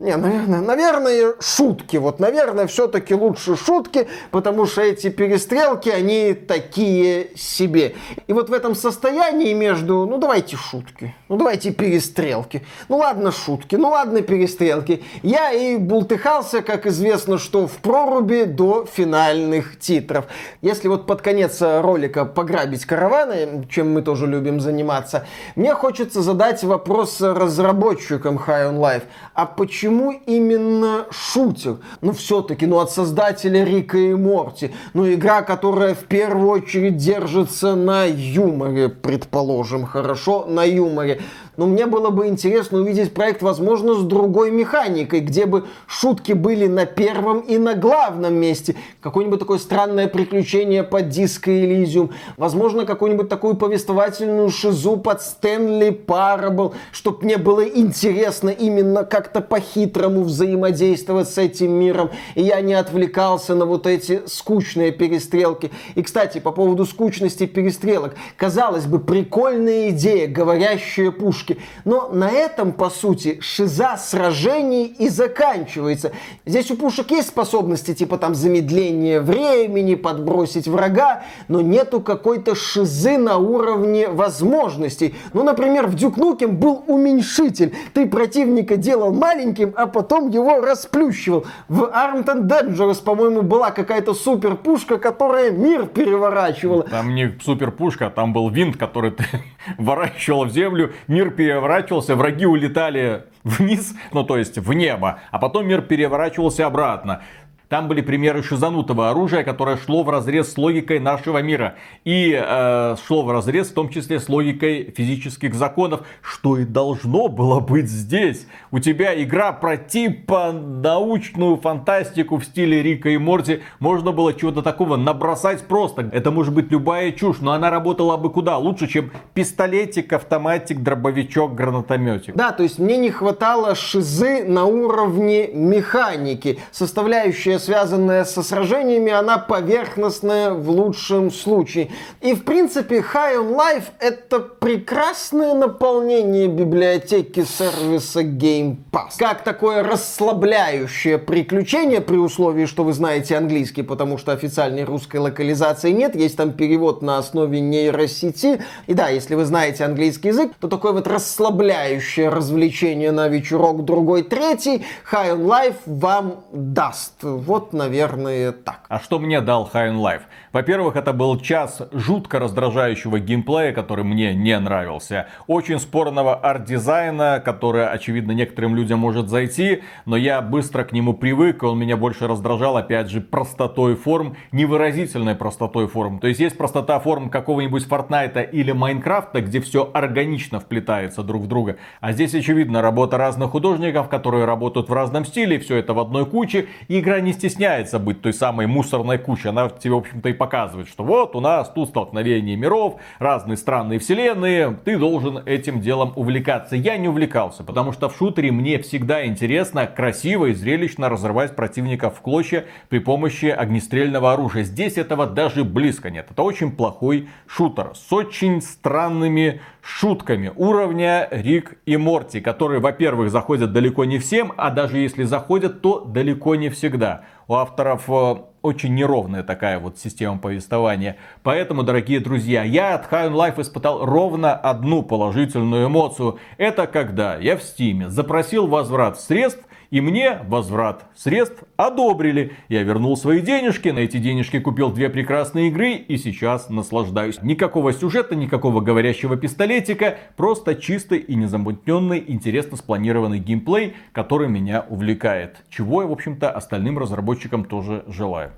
не, 0.01 0.17
наверное, 0.17 0.63
наверное, 0.63 1.35
шутки. 1.41 1.99
Вот, 1.99 2.21
наверное, 2.21 2.67
все-таки 2.67 3.15
лучше 3.15 3.55
шутки, 3.55 4.09
потому 4.31 4.65
что 4.65 4.81
эти 4.81 5.11
перестрелки, 5.11 5.91
они 5.91 6.33
такие 6.33 7.29
себе. 7.37 7.95
И 8.27 8.33
вот 8.33 8.49
в 8.49 8.53
этом 8.55 8.75
состоянии 8.75 9.53
между, 9.53 10.07
ну 10.07 10.17
давайте 10.17 10.57
шутки, 10.57 11.15
ну 11.29 11.37
давайте 11.37 11.71
перестрелки, 11.71 12.63
ну 12.89 12.97
ладно 12.97 13.31
шутки, 13.31 13.77
ну 13.77 13.91
ладно 13.91 14.23
перестрелки. 14.23 15.05
Я 15.23 15.53
и 15.53 15.77
бултыхался, 15.77 16.63
как 16.63 16.87
известно, 16.87 17.37
что 17.37 17.67
в 17.67 17.73
проруби 17.73 18.45
до 18.45 18.87
финальных 18.91 19.79
титров. 19.79 20.25
Если 20.63 20.89
вот 20.89 21.07
под 21.07 21.21
конец 21.21 21.59
ролика 21.61 22.25
пограбить 22.25 22.87
караваны, 22.87 23.67
чем 23.69 23.93
мы 23.93 24.01
тоже 24.01 24.27
любим 24.27 24.61
заниматься, 24.61 25.27
мне 25.57 25.75
хочется 25.75 26.23
задать 26.23 26.65
вопрос 26.65 27.21
разработчикам 27.21 28.39
High 28.39 28.73
on 28.73 28.79
Life. 28.79 29.03
А 29.35 29.45
почему 29.45 29.90
почему 29.91 30.13
именно 30.27 31.07
шутер? 31.11 31.79
Ну, 32.01 32.13
все-таки, 32.13 32.67
ну, 32.67 32.79
от 32.79 32.91
создателя 32.93 33.65
Рика 33.65 33.99
и 33.99 34.15
Морти. 34.15 34.71
Ну, 34.95 35.13
игра, 35.13 35.43
которая 35.43 35.95
в 35.95 36.05
первую 36.05 36.49
очередь 36.49 36.97
держится 36.97 37.75
на 37.75 38.05
юморе, 38.05 38.89
предположим, 38.89 39.85
хорошо, 39.85 40.47
на 40.47 40.65
юморе 40.65 41.21
но 41.57 41.67
мне 41.67 41.87
было 41.87 42.11
бы 42.11 42.27
интересно 42.29 42.79
увидеть 42.79 43.13
проект, 43.13 43.43
возможно, 43.43 43.95
с 43.95 44.03
другой 44.03 44.51
механикой, 44.51 45.21
где 45.21 45.47
бы 45.47 45.67
шутки 45.87 46.33
были 46.33 46.67
на 46.67 46.87
первом 46.87 47.41
и 47.41 47.59
на 47.59 47.75
главном 47.75 48.35
месте. 48.35 48.77
Какое-нибудь 49.03 49.41
такое 49.41 49.59
странное 49.59 50.09
приключение 50.09 50.83
под 50.83 51.09
диско 51.11 51.51
Элизиум. 51.51 52.13
Возможно, 52.37 52.87
какую-нибудь 52.87 53.29
такую 53.29 53.57
повествовательную 53.57 54.49
шизу 54.51 54.97
под 54.97 55.21
Стэнли 55.21 55.91
Парабл, 55.91 56.75
чтобы 56.93 57.25
мне 57.25 57.37
было 57.37 57.61
интересно 57.63 58.49
именно 58.49 59.05
как-то 59.05 59.41
по-хитрому 59.41 60.23
взаимодействовать 60.23 61.29
с 61.29 61.37
этим 61.37 61.73
миром, 61.73 62.11
и 62.37 62.43
я 62.43 62.61
не 62.63 62.75
отвлекался 62.75 63.55
на 63.55 63.67
вот 63.67 63.87
эти 63.87 64.23
скучные 64.27 64.93
перестрелки. 64.93 65.71
И, 65.95 66.03
кстати, 66.03 66.39
по 66.39 66.53
поводу 66.53 66.87
скучности 66.87 67.47
перестрелок. 67.47 68.15
Казалось 68.37 68.87
бы, 68.87 68.99
прикольная 68.99 69.91
идея, 69.91 70.27
говорящие 70.27 71.13
пушки 71.13 71.40
пушки. 71.41 71.59
Но 71.85 72.09
на 72.13 72.31
этом, 72.31 72.73
по 72.73 72.91
сути, 72.91 73.39
шиза 73.41 73.97
сражений 73.97 74.85
и 74.87 75.09
заканчивается. 75.09 76.13
Здесь 76.47 76.71
у 76.71 76.77
пушек 76.77 77.11
есть 77.11 77.29
способности, 77.29 77.95
типа 77.95 78.19
там 78.19 78.35
замедление 78.35 79.21
времени, 79.21 79.95
подбросить 79.95 80.69
врага, 80.69 81.23
но 81.49 81.61
нету 81.61 82.01
какой-то 82.01 82.55
шизы 82.55 83.19
на 83.19 83.39
уровне 83.39 84.09
возможностей. 84.09 85.15
Ну, 85.33 85.43
например, 85.43 85.87
в 85.87 85.95
Nukem 85.95 86.49
был 86.49 86.85
уменьшитель. 86.87 87.75
Ты 87.95 88.07
противника 88.07 88.77
делал 88.77 89.13
маленьким, 89.13 89.73
а 89.77 89.87
потом 89.87 90.31
его 90.31 90.61
расплющивал. 90.61 91.47
В 91.69 91.83
Armed 91.85 92.27
and 92.27 92.49
Dangerous, 92.49 93.03
по-моему, 93.03 93.43
была 93.43 93.71
какая-то 93.71 94.15
супер 94.15 94.57
пушка, 94.57 94.99
которая 94.99 95.51
мир 95.51 95.87
переворачивала. 95.87 96.83
Там 96.83 97.15
не 97.15 97.35
супер 97.43 97.71
пушка, 97.71 98.07
а 98.07 98.11
там 98.11 98.33
был 98.33 98.51
винт, 98.51 98.77
который 98.77 99.13
ты 99.13 99.25
ворачивал 99.79 100.45
в 100.45 100.51
землю, 100.51 100.93
мир 101.09 101.30
переворачивался, 101.31 102.17
враги 102.17 102.47
улетали 102.47 103.25
вниз, 103.45 103.95
ну 104.13 104.25
то 104.25 104.37
есть 104.37 104.59
в 104.59 104.73
небо, 104.73 105.21
а 105.31 105.39
потом 105.39 105.67
мир 105.67 105.83
переворачивался 105.83 106.67
обратно. 106.67 107.23
Там 107.71 107.87
были 107.87 108.01
примеры 108.01 108.43
шизанутого 108.43 109.11
оружия, 109.11 109.45
которое 109.45 109.77
шло 109.77 110.03
в 110.03 110.11
разрез 110.11 110.53
с 110.53 110.59
логикой 110.59 110.99
нашего 110.99 111.41
мира. 111.41 111.77
И 112.05 112.37
э, 112.37 112.97
шло 113.07 113.23
в 113.23 113.31
разрез 113.31 113.69
в 113.69 113.75
том 113.75 113.91
числе 113.91 114.19
с 114.19 114.29
логикой 114.29 114.93
физических 114.97 115.55
законов, 115.55 116.01
что 116.21 116.59
и 116.59 116.65
должно 116.65 117.29
было 117.29 117.61
быть 117.61 117.89
здесь. 117.89 118.49
У 118.73 118.81
тебя 118.81 119.23
игра 119.23 119.53
про 119.53 119.77
типа 119.77 120.51
научную 120.51 121.59
фантастику 121.59 122.39
в 122.39 122.45
стиле 122.45 122.83
Рика 122.83 123.09
и 123.09 123.19
Морти. 123.19 123.61
Можно 123.79 124.11
было 124.11 124.35
чего-то 124.35 124.63
такого 124.63 124.97
набросать 124.97 125.63
просто. 125.63 126.11
Это 126.13 126.33
может 126.33 126.53
быть 126.53 126.73
любая 126.73 127.13
чушь, 127.13 127.37
но 127.41 127.53
она 127.53 127.71
работала 127.71 128.17
бы 128.17 128.31
куда 128.31 128.59
лучше, 128.59 128.89
чем 128.89 129.13
пистолетик, 129.33 130.13
автоматик, 130.13 130.83
дробовичок, 130.83 131.55
гранатометик. 131.55 132.35
Да, 132.35 132.51
то 132.51 132.65
есть 132.65 132.81
мне 132.81 132.97
не 132.97 133.11
хватало 133.11 133.77
шизы 133.77 134.43
на 134.43 134.65
уровне 134.65 135.47
механики. 135.53 136.59
Составляющая 136.73 137.60
связанная 137.61 138.25
со 138.25 138.43
сражениями, 138.43 139.13
она 139.13 139.39
поверхностная 139.39 140.51
в 140.51 140.69
лучшем 140.71 141.31
случае. 141.31 141.91
И, 142.21 142.35
в 142.35 142.45
принципе, 142.45 142.99
High 142.99 143.37
on 143.37 143.55
Life— 143.55 143.85
это 144.01 144.41
прекрасное 144.41 145.55
наполнение 145.55 146.49
библиотеки 146.49 147.45
сервиса 147.45 148.23
Game 148.23 148.79
Pass. 148.91 149.13
Как 149.19 149.45
такое 149.45 149.83
расслабляющее 149.85 151.19
приключение, 151.19 152.01
при 152.01 152.17
условии, 152.17 152.67
что 152.67 152.83
вы 152.83 152.93
знаете 152.93 153.37
английский, 153.37 153.83
потому 153.83 154.19
что 154.19 154.33
официальной 154.33 154.85
русской 154.85 155.19
локализации 155.19 155.91
нет, 155.91 156.17
есть 156.17 156.37
там 156.37 156.53
перевод 156.53 157.03
на 157.03 157.19
основе 157.19 157.61
нейросети. 157.61 158.63
И 158.87 158.95
да, 158.95 159.09
если 159.09 159.35
вы 159.35 159.45
знаете 159.45 159.85
английский 159.85 160.29
язык, 160.29 160.53
то 160.59 160.69
такое 160.69 160.93
вот 160.93 161.07
расслабляющее 161.07 162.29
развлечение 162.29 163.13
на 163.13 163.29
вечерок 163.29 163.85
другой, 163.85 164.23
третий 164.23 164.85
High 165.13 165.37
on 165.37 165.45
Life 165.47 165.77
вам 165.87 166.45
даст. 166.53 167.13
Вот, 167.51 167.73
наверное, 167.73 168.53
так. 168.53 168.87
А 168.89 169.01
что 169.01 169.19
мне 169.19 169.41
дал 169.41 169.69
High 169.75 169.89
on 169.89 169.97
Life? 169.97 170.23
Во-первых, 170.53 170.95
это 170.95 171.13
был 171.13 171.37
час 171.41 171.83
жутко 171.91 172.39
раздражающего 172.39 173.19
геймплея, 173.19 173.73
который 173.73 174.05
мне 174.05 174.35
не 174.35 174.57
нравился. 174.57 175.27
Очень 175.49 175.81
спорного 175.81 176.37
арт-дизайна, 176.37 177.43
который, 177.45 177.89
очевидно, 177.89 178.31
некоторым 178.31 178.77
людям 178.77 179.01
может 179.01 179.29
зайти, 179.29 179.83
но 180.07 180.17
я 180.17 180.41
быстро 180.43 180.85
к 180.85 180.93
нему 180.93 181.13
привык, 181.13 181.65
и 181.65 181.67
он 181.67 181.77
меня 181.77 181.97
больше 181.97 182.29
раздражал, 182.29 182.77
опять 182.77 183.11
же, 183.11 183.21
простотой 183.21 183.97
форм, 183.97 184.37
невыразительной 184.53 185.35
простотой 185.35 185.89
форм. 185.89 186.21
То 186.21 186.29
есть 186.29 186.39
есть 186.39 186.57
простота 186.57 187.01
форм 187.01 187.31
какого-нибудь 187.31 187.85
Фортнайта 187.85 188.43
или 188.43 188.71
Майнкрафта, 188.71 189.41
где 189.41 189.61
все 189.61 189.91
органично 189.93 190.61
вплетается 190.61 191.25
друг 191.25 191.43
в 191.43 191.47
друга. 191.49 191.79
А 192.01 192.13
здесь, 192.13 192.33
очевидно, 192.33 192.81
работа 192.81 193.19
разных 193.19 193.51
художников, 193.51 194.09
которые 194.09 194.45
работают 194.45 194.89
в 194.89 194.93
разном 194.93 195.25
стиле, 195.25 195.59
все 195.59 195.79
это 195.79 195.95
в 195.95 195.99
одной 195.99 196.27
куче. 196.27 196.69
И 196.87 197.01
игра 197.01 197.19
не 197.19 197.40
стесняется 197.41 197.99
быть 197.99 198.21
той 198.21 198.35
самой 198.35 198.67
мусорной 198.67 199.17
кучей. 199.17 199.49
Она 199.49 199.71
тебе, 199.71 199.95
в 199.95 199.99
общем-то, 199.99 200.29
и 200.29 200.35
показывает, 200.35 200.89
что 200.89 201.05
вот 201.05 201.35
у 201.35 201.41
нас 201.41 201.71
тут 201.71 201.89
столкновение 201.89 202.55
миров, 202.55 203.01
разные 203.19 203.57
странные 203.57 203.99
вселенные, 203.99 204.77
ты 204.85 204.99
должен 204.99 205.39
этим 205.47 205.81
делом 205.81 206.13
увлекаться. 206.17 206.77
Я 206.77 206.99
не 206.99 207.09
увлекался, 207.09 207.65
потому 207.65 207.93
что 207.93 208.11
в 208.11 208.17
шутере 208.17 208.53
мне 208.53 208.79
всегда 208.79 209.25
интересно 209.25 209.87
красиво 209.87 210.47
и 210.47 210.53
зрелищно 210.53 211.09
разрывать 211.09 211.57
противников 211.57 212.19
в 212.19 212.21
клочья 212.21 212.67
при 212.91 212.99
помощи 212.99 213.47
огнестрельного 213.47 214.35
оружия. 214.35 214.65
Здесь 214.65 214.99
этого 214.99 215.27
даже 215.27 215.65
близко 215.65 216.11
нет. 216.11 216.27
Это 216.31 216.43
очень 216.43 216.73
плохой 216.73 217.29
шутер 217.47 217.93
с 217.95 218.13
очень 218.13 218.61
странными 218.61 219.63
шутками 219.83 220.53
уровня 220.57 221.29
Рик 221.31 221.79
и 221.87 221.97
Морти, 221.97 222.41
которые, 222.41 222.81
во-первых, 222.81 223.31
заходят 223.31 223.73
далеко 223.73 224.05
не 224.05 224.19
всем, 224.19 224.53
а 224.57 224.71
даже 224.71 224.99
если 224.99 225.25
заходят, 225.25 225.81
то 225.81 226.01
далеко 226.01 226.55
не 226.55 226.69
всегда. 226.69 227.23
У 227.49 227.55
авторов 227.55 228.05
э, 228.09 228.37
очень 228.63 228.95
неровная 228.95 229.43
такая 229.43 229.79
вот 229.79 229.99
система 229.99 230.39
повествования. 230.39 231.17
Поэтому, 231.43 231.83
дорогие 231.83 232.21
друзья, 232.21 232.63
я 232.63 232.95
от 232.95 233.11
High 233.11 233.31
on 233.31 233.35
Life 233.35 233.61
испытал 233.61 234.05
ровно 234.05 234.55
одну 234.55 235.03
положительную 235.03 235.89
эмоцию. 235.89 236.39
Это 236.59 236.87
когда 236.87 237.37
я 237.37 237.57
в 237.57 237.63
Стиме 237.63 238.09
запросил 238.09 238.67
возврат 238.67 239.19
средств 239.19 239.65
и 239.91 240.01
мне 240.01 240.39
возврат 240.45 241.05
средств 241.17 241.65
одобрили. 241.77 242.53
Я 242.69 242.83
вернул 242.83 243.17
свои 243.17 243.41
денежки, 243.41 243.89
на 243.89 244.01
эти 244.01 244.19
денежки 244.19 244.61
купил 244.61 244.91
две 244.91 245.09
прекрасные 245.11 245.69
игры 245.69 245.93
и 245.93 246.17
сейчас 246.17 246.71
наслаждаюсь. 246.71 247.43
Никакого 247.43 247.93
сюжета, 247.93 248.35
никакого 248.35 248.81
говорящего 248.81 249.37
пистолетика, 249.37 250.19
просто 250.37 250.75
чистый 250.75 251.19
и 251.19 251.35
незамутненный, 251.35 252.25
интересно 252.27 252.77
спланированный 252.77 253.39
геймплей, 253.39 253.95
который 254.13 254.49
меня 254.49 254.85
увлекает. 254.89 255.63
Чего 255.69 256.03
я, 256.03 256.09
в 256.09 256.13
общем-то, 256.13 256.51
остальным 256.51 256.99
разработчикам 256.99 257.65
тоже 257.65 258.05
желаю. 258.07 258.53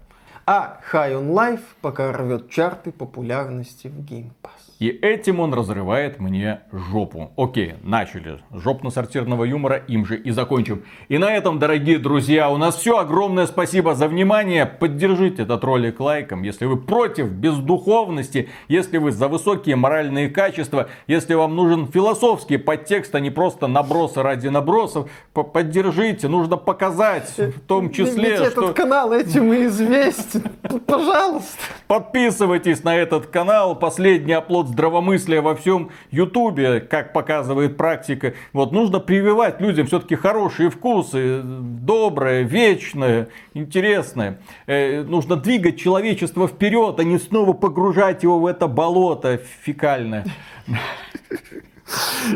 А 0.44 0.80
High 0.92 1.12
on 1.12 1.32
Life 1.32 1.62
пока 1.80 2.12
рвет 2.12 2.50
чарты 2.50 2.90
популярности 2.90 3.86
в 3.86 4.00
Game 4.00 4.30
Pass. 4.42 4.71
И 4.82 4.88
этим 4.88 5.38
он 5.38 5.54
разрывает 5.54 6.18
мне 6.18 6.62
жопу. 6.72 7.30
Окей, 7.36 7.74
начали. 7.84 8.40
Жопно-сортирного 8.50 9.44
юмора 9.44 9.76
им 9.76 10.04
же 10.04 10.16
и 10.16 10.32
закончим. 10.32 10.82
И 11.08 11.18
на 11.18 11.32
этом, 11.32 11.60
дорогие 11.60 12.00
друзья, 12.00 12.50
у 12.50 12.56
нас 12.56 12.74
все. 12.74 12.98
Огромное 12.98 13.46
спасибо 13.46 13.94
за 13.94 14.08
внимание. 14.08 14.66
Поддержите 14.66 15.42
этот 15.42 15.62
ролик 15.62 16.00
лайком. 16.00 16.42
Если 16.42 16.64
вы 16.64 16.78
против 16.78 17.28
бездуховности, 17.28 18.48
если 18.66 18.98
вы 18.98 19.12
за 19.12 19.28
высокие 19.28 19.76
моральные 19.76 20.30
качества, 20.30 20.88
если 21.06 21.34
вам 21.34 21.54
нужен 21.54 21.86
философский 21.86 22.56
подтекст, 22.56 23.14
а 23.14 23.20
не 23.20 23.30
просто 23.30 23.68
набросы 23.68 24.20
ради 24.20 24.48
набросов, 24.48 25.08
поддержите. 25.32 26.26
Нужно 26.26 26.56
показать 26.56 27.38
в 27.38 27.60
том 27.60 27.92
числе, 27.92 28.30
Ведь 28.30 28.38
что... 28.38 28.46
этот 28.46 28.72
канал 28.74 29.12
этим 29.12 29.52
и 29.52 29.66
известен. 29.66 30.42
Пожалуйста. 30.88 31.56
Подписывайтесь 31.86 32.82
на 32.82 32.96
этот 32.96 33.28
канал. 33.28 33.76
Последний 33.76 34.32
оплот 34.32 34.71
здравомыслия 34.72 35.40
во 35.42 35.54
всем 35.54 35.90
Ютубе, 36.10 36.80
как 36.80 37.12
показывает 37.12 37.76
практика. 37.76 38.34
Вот 38.52 38.72
нужно 38.72 39.00
прививать 39.00 39.60
людям 39.60 39.86
все-таки 39.86 40.16
хорошие 40.16 40.70
вкусы, 40.70 41.42
доброе, 41.42 42.42
вечное, 42.42 43.28
интересное. 43.54 44.40
Э, 44.66 45.02
нужно 45.02 45.36
двигать 45.36 45.78
человечество 45.78 46.48
вперед, 46.48 46.98
а 46.98 47.04
не 47.04 47.18
снова 47.18 47.52
погружать 47.52 48.22
его 48.22 48.40
в 48.40 48.46
это 48.46 48.66
болото 48.66 49.40
фекальное. 49.62 50.24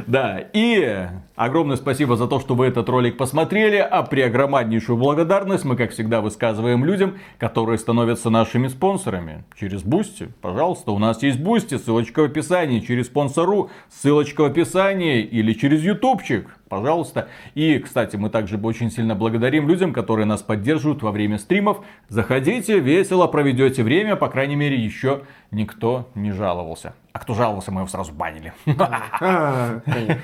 Да, 0.06 0.40
и 0.52 1.06
огромное 1.34 1.76
спасибо 1.76 2.16
за 2.16 2.26
то, 2.26 2.40
что 2.40 2.54
вы 2.54 2.66
этот 2.66 2.88
ролик 2.88 3.16
посмотрели, 3.16 3.76
а 3.76 4.02
преогромаднейшую 4.02 4.96
благодарность 4.96 5.64
мы, 5.64 5.76
как 5.76 5.92
всегда, 5.92 6.20
высказываем 6.20 6.84
людям, 6.84 7.18
которые 7.38 7.78
становятся 7.78 8.30
нашими 8.30 8.68
спонсорами. 8.68 9.44
Через 9.58 9.82
Бусти, 9.82 10.28
пожалуйста, 10.40 10.92
у 10.92 10.98
нас 10.98 11.22
есть 11.22 11.40
Бусти, 11.40 11.78
ссылочка 11.78 12.20
в 12.20 12.24
описании, 12.26 12.80
через 12.80 13.06
спонсорку, 13.06 13.70
ссылочка 13.90 14.42
в 14.42 14.44
описании 14.46 15.22
или 15.22 15.52
через 15.52 15.82
ютубчик 15.82 16.56
пожалуйста. 16.68 17.28
И, 17.54 17.78
кстати, 17.78 18.16
мы 18.16 18.30
также 18.30 18.58
очень 18.58 18.90
сильно 18.90 19.14
благодарим 19.14 19.68
людям, 19.68 19.92
которые 19.92 20.26
нас 20.26 20.42
поддерживают 20.42 21.02
во 21.02 21.12
время 21.12 21.38
стримов. 21.38 21.84
Заходите, 22.08 22.78
весело 22.78 23.26
проведете 23.26 23.82
время, 23.82 24.16
по 24.16 24.28
крайней 24.28 24.56
мере, 24.56 24.76
еще 24.76 25.22
никто 25.50 26.08
не 26.14 26.32
жаловался. 26.32 26.94
А 27.16 27.18
кто 27.18 27.32
жаловался, 27.32 27.72
мы 27.72 27.80
его 27.80 27.88
сразу 27.88 28.12
банили. 28.12 28.52
А, 28.66 29.80
конечно. 29.86 30.20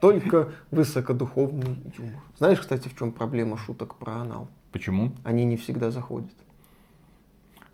Только 0.00 0.48
высокодуховный 0.72 1.76
юмор. 1.96 2.20
Знаешь, 2.36 2.58
кстати, 2.58 2.88
в 2.88 2.98
чем 2.98 3.12
проблема 3.12 3.56
шуток 3.56 3.94
про 3.94 4.14
анал? 4.14 4.48
Почему? 4.72 5.12
Они 5.22 5.44
не 5.44 5.56
всегда 5.56 5.92
заходят. 5.92 6.32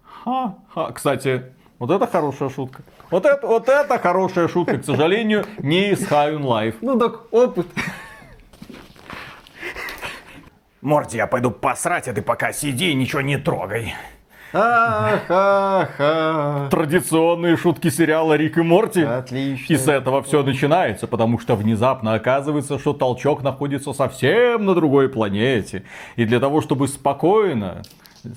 Ха-ха. 0.03 0.93
Кстати, 0.93 1.45
вот 1.79 1.91
это 1.91 2.07
хорошая 2.07 2.51
шутка. 2.51 2.83
Вот 3.11 3.25
это, 3.25 3.47
вот 3.47 3.71
это 3.71 3.99
хорошая 3.99 4.49
шутка, 4.49 4.77
к 4.77 4.85
сожалению, 4.85 5.47
не 5.61 5.93
из 5.93 6.03
High 6.03 6.39
on 6.39 6.43
Life. 6.43 6.75
Ну 6.83 6.99
так 6.99 7.33
опыт. 7.33 7.69
Морти, 10.83 11.17
я 11.17 11.27
пойду 11.27 11.51
посрать, 11.51 12.07
а 12.07 12.13
ты 12.13 12.21
пока 12.21 12.53
сиди 12.53 12.91
и 12.91 12.95
ничего 12.95 13.23
не 13.23 13.39
трогай. 13.39 13.95
А-ха-ха. 14.53 16.39
Традиционные 16.71 17.57
шутки 17.57 17.91
сериала 17.91 18.35
Рик 18.35 18.57
и 18.57 18.63
Морти. 18.63 19.03
Отлично. 19.03 19.73
И 19.73 19.77
с 19.77 19.89
этого 19.89 20.23
все 20.23 20.43
начинается, 20.43 21.07
потому 21.07 21.39
что 21.39 21.55
внезапно 21.55 22.15
оказывается, 22.15 22.79
что 22.79 22.95
толчок 22.95 23.43
находится 23.43 23.93
совсем 23.93 24.65
на 24.65 24.75
другой 24.75 25.11
планете. 25.11 25.85
И 26.17 26.25
для 26.25 26.41
того, 26.41 26.63
чтобы 26.63 26.89
спокойно 26.89 27.83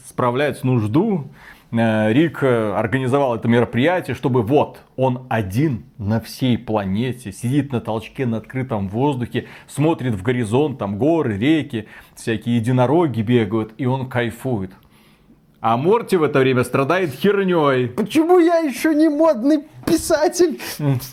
справлять 0.07 0.63
нужду, 0.65 1.31
э, 1.71 2.11
Рик 2.11 2.43
э, 2.43 2.73
организовал 2.73 3.35
это 3.35 3.47
мероприятие, 3.47 4.13
чтобы 4.13 4.41
вот 4.41 4.81
он 4.97 5.25
один 5.29 5.85
на 5.97 6.19
всей 6.19 6.57
планете, 6.57 7.31
сидит 7.31 7.71
на 7.71 7.79
толчке 7.79 8.25
на 8.25 8.37
открытом 8.37 8.89
воздухе, 8.89 9.47
смотрит 9.67 10.13
в 10.15 10.23
горизонт, 10.23 10.77
там 10.77 10.97
горы, 10.97 11.37
реки, 11.37 11.87
всякие 12.15 12.57
единороги 12.57 13.21
бегают, 13.21 13.73
и 13.77 13.85
он 13.85 14.09
кайфует. 14.09 14.71
А 15.61 15.77
Морти 15.77 16.17
в 16.17 16.23
это 16.23 16.39
время 16.39 16.63
страдает 16.63 17.13
херней. 17.13 17.87
Почему 17.87 18.39
я 18.39 18.57
еще 18.57 18.95
не 18.95 19.09
модный 19.09 19.63
писатель 19.85 20.59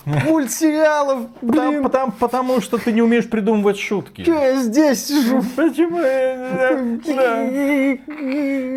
мультсериалов? 0.06 1.26
Блин, 1.42 1.82
потому, 1.82 2.12
потому 2.18 2.60
что 2.62 2.78
ты 2.78 2.92
не 2.92 3.02
умеешь 3.02 3.28
придумывать 3.28 3.78
шутки. 3.78 4.22
что 4.22 4.32
я 4.32 4.56
здесь 4.56 5.04
сижу? 5.06 5.42
Почему 5.54 6.00
я... 6.00 6.98
да. 7.14 7.44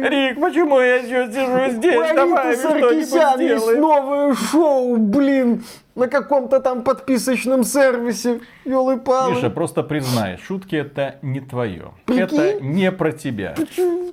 Рик, 0.09 0.41
почему 0.41 0.77
я 0.81 0.95
еще 0.97 1.31
сижу 1.31 1.77
здесь? 1.77 1.95
У 1.95 2.15
Давай 2.15 2.57
что-нибудь 2.57 3.07
Саркисян 3.07 3.39
есть 3.39 3.61
сделаем. 3.61 3.81
новое 3.81 4.35
шоу, 4.35 4.97
блин, 4.97 5.63
на 5.95 6.07
каком-то 6.07 6.59
там 6.59 6.83
подписочном 6.83 7.63
сервисе. 7.63 8.41
Ёлы 8.65 8.97
палы 8.97 9.35
Миша, 9.35 9.49
просто 9.49 9.83
признай, 9.83 10.37
шутки 10.37 10.75
это 10.75 11.15
не 11.21 11.39
твое. 11.41 11.91
Прикинь? 12.05 12.23
Это 12.39 12.61
не 12.61 12.91
про 12.91 13.11
тебя. 13.11 13.55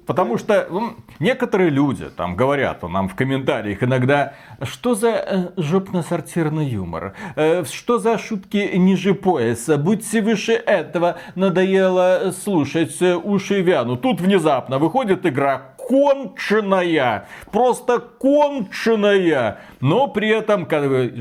Потому 0.06 0.38
что 0.38 0.54
м, 0.54 1.04
некоторые 1.20 1.70
люди 1.70 2.06
там 2.16 2.34
говорят 2.34 2.82
нам 2.82 3.08
в 3.08 3.14
комментариях 3.14 3.82
иногда, 3.82 4.34
что 4.62 4.94
за 4.94 5.08
э, 5.08 5.48
жопно-сортирный 5.56 6.66
юмор. 6.66 7.14
Э, 7.36 7.64
что 7.64 7.98
за 7.98 8.18
шутки 8.18 8.70
ниже 8.76 9.14
пояса? 9.14 9.76
Будьте 9.76 10.22
выше 10.22 10.52
этого. 10.52 11.16
Надоело 11.34 12.32
слушать, 12.42 12.96
э, 13.00 13.14
уши 13.16 13.60
вянут. 13.60 14.02
Тут 14.02 14.20
внезапно 14.20 14.78
выходит 14.78 15.26
игра 15.26 15.74
конченая, 15.88 17.26
просто 17.50 17.98
конченая. 17.98 19.58
Но 19.80 20.08
при 20.08 20.28
этом 20.28 20.68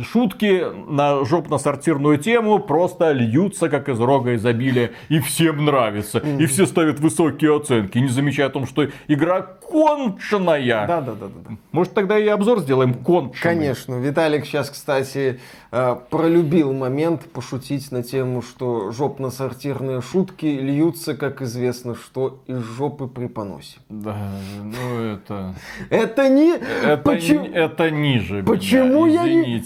шутки 0.03 0.63
на 0.89 1.23
жопно-сортирную 1.23 2.17
тему 2.17 2.60
просто 2.60 3.12
льются 3.13 3.69
как 3.69 3.88
из 3.88 3.99
рога 3.99 4.36
изобилия. 4.36 4.91
И 5.10 5.19
всем 5.19 5.65
нравится. 5.65 6.19
И 6.19 6.45
все 6.47 6.65
ставят 6.65 6.99
высокие 6.99 7.56
оценки, 7.56 7.97
не 7.97 8.10
замечая 8.10 8.47
о 8.47 8.49
том, 8.49 8.67
что 8.67 8.88
игра 9.08 9.41
конченая. 9.41 10.88
Да, 10.88 11.01
да, 11.01 11.13
да, 11.13 11.27
да. 11.27 11.56
Может 11.71 11.93
тогда 11.93 12.17
и 12.17 12.27
обзор 12.27 12.60
сделаем 12.60 12.93
конченый. 12.93 13.41
Конечно. 13.41 13.95
Виталик 13.95 14.45
сейчас, 14.45 14.69
кстати, 14.69 15.39
э, 15.71 15.95
пролюбил 16.10 16.73
момент 16.73 17.24
пошутить 17.32 17.91
на 17.91 18.03
тему, 18.03 18.41
что 18.41 18.91
жопно-сортирные 18.91 20.01
шутки 20.01 20.45
льются, 20.45 21.15
как 21.15 21.41
известно, 21.41 21.95
что 21.95 22.41
из 22.47 22.63
жопы 22.63 23.07
при 23.07 23.28
поносе. 23.28 23.78
Да, 23.89 24.18
ну 24.64 24.99
это... 25.14 25.55
Это 25.89 26.30
не... 26.30 26.55
Это, 26.55 26.97
Почему... 26.97 27.45
это 27.45 27.91
ниже 27.91 28.43
Почему 28.43 29.05
меня, 29.05 29.24
я 29.24 29.34
не... 29.34 29.64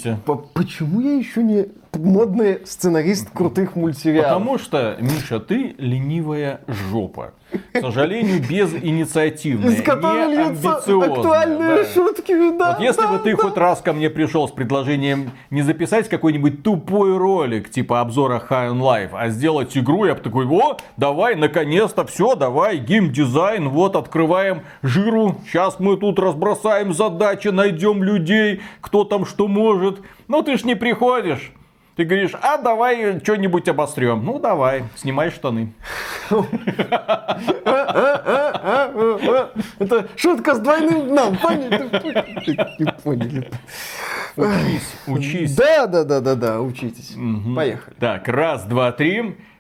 Почему 0.54 1.02
я 1.02 1.14
еще 1.18 1.44
не 1.44 1.68
модный 1.98 2.66
сценарист 2.66 3.30
крутых 3.32 3.76
мультсериалов? 3.76 4.30
Потому 4.30 4.58
что, 4.58 4.98
Миша, 5.00 5.40
ты 5.40 5.76
ленивая 5.78 6.62
жопа. 6.68 7.34
К 7.74 7.82
сожалению, 7.82 8.42
без 8.48 8.74
инициативной, 8.74 9.74
Из 9.74 9.82
которой 9.84 10.28
не 10.28 10.68
актуальные 10.68 11.84
да. 11.84 11.86
шутки, 11.86 12.58
да. 12.58 12.72
Вот 12.72 12.80
если 12.80 13.02
да, 13.02 13.08
бы 13.12 13.20
ты 13.20 13.36
да. 13.36 13.44
хоть 13.44 13.58
раз 13.58 13.82
ко 13.82 13.92
мне 13.92 14.10
пришел 14.10 14.48
с 14.48 14.52
предложением 14.52 15.32
не 15.50 15.62
записать 15.62 16.08
какой-нибудь 16.08 16.64
тупой 16.64 17.18
ролик, 17.18 17.70
типа 17.70 18.00
обзора 18.00 18.42
High 18.50 18.72
on 18.72 18.80
Life, 18.80 19.10
а 19.14 19.30
сделать 19.30 19.78
игру, 19.78 20.06
я 20.06 20.16
бы 20.16 20.22
такой, 20.22 20.46
о, 20.46 20.78
давай, 20.96 21.36
наконец-то, 21.36 22.06
все, 22.06 22.36
давай, 22.36 22.78
геймдизайн, 22.78 23.68
вот, 23.68 23.96
открываем 23.98 24.62
жиру, 24.82 25.36
сейчас 25.46 25.80
мы 25.80 25.98
тут 25.98 26.20
разбросаем 26.20 26.94
задачи, 26.94 27.50
найдем 27.50 28.02
людей, 28.04 28.62
кто 28.80 29.04
там 29.04 29.26
что 29.26 29.48
может. 29.48 30.02
Ну, 30.28 30.42
ты 30.42 30.58
ж 30.58 30.64
не 30.64 30.76
приходишь. 30.76 31.52
Ты 31.96 32.06
говоришь, 32.06 32.32
а 32.42 32.58
давай 32.58 33.20
что-нибудь 33.20 33.68
обострем. 33.68 34.24
Ну 34.24 34.40
давай, 34.40 34.86
снимай 34.96 35.30
штаны. 35.30 35.74
Это 39.80 40.08
шутка 40.16 40.56
с 40.56 40.60
двойным 40.60 41.10
дном, 41.10 41.38
поняли? 41.38 42.96
поняли. 43.04 43.50
Учись, 44.38 44.96
учись. 45.08 45.56
Да, 45.56 45.88
да, 45.88 46.04
да, 46.06 46.22
да, 46.22 46.36
да, 46.36 46.62
учитесь. 46.62 47.16
Поехали. 47.56 47.96
Так, 48.00 48.28
раз, 48.30 48.64
два, 48.64 48.94
три. 48.94 49.36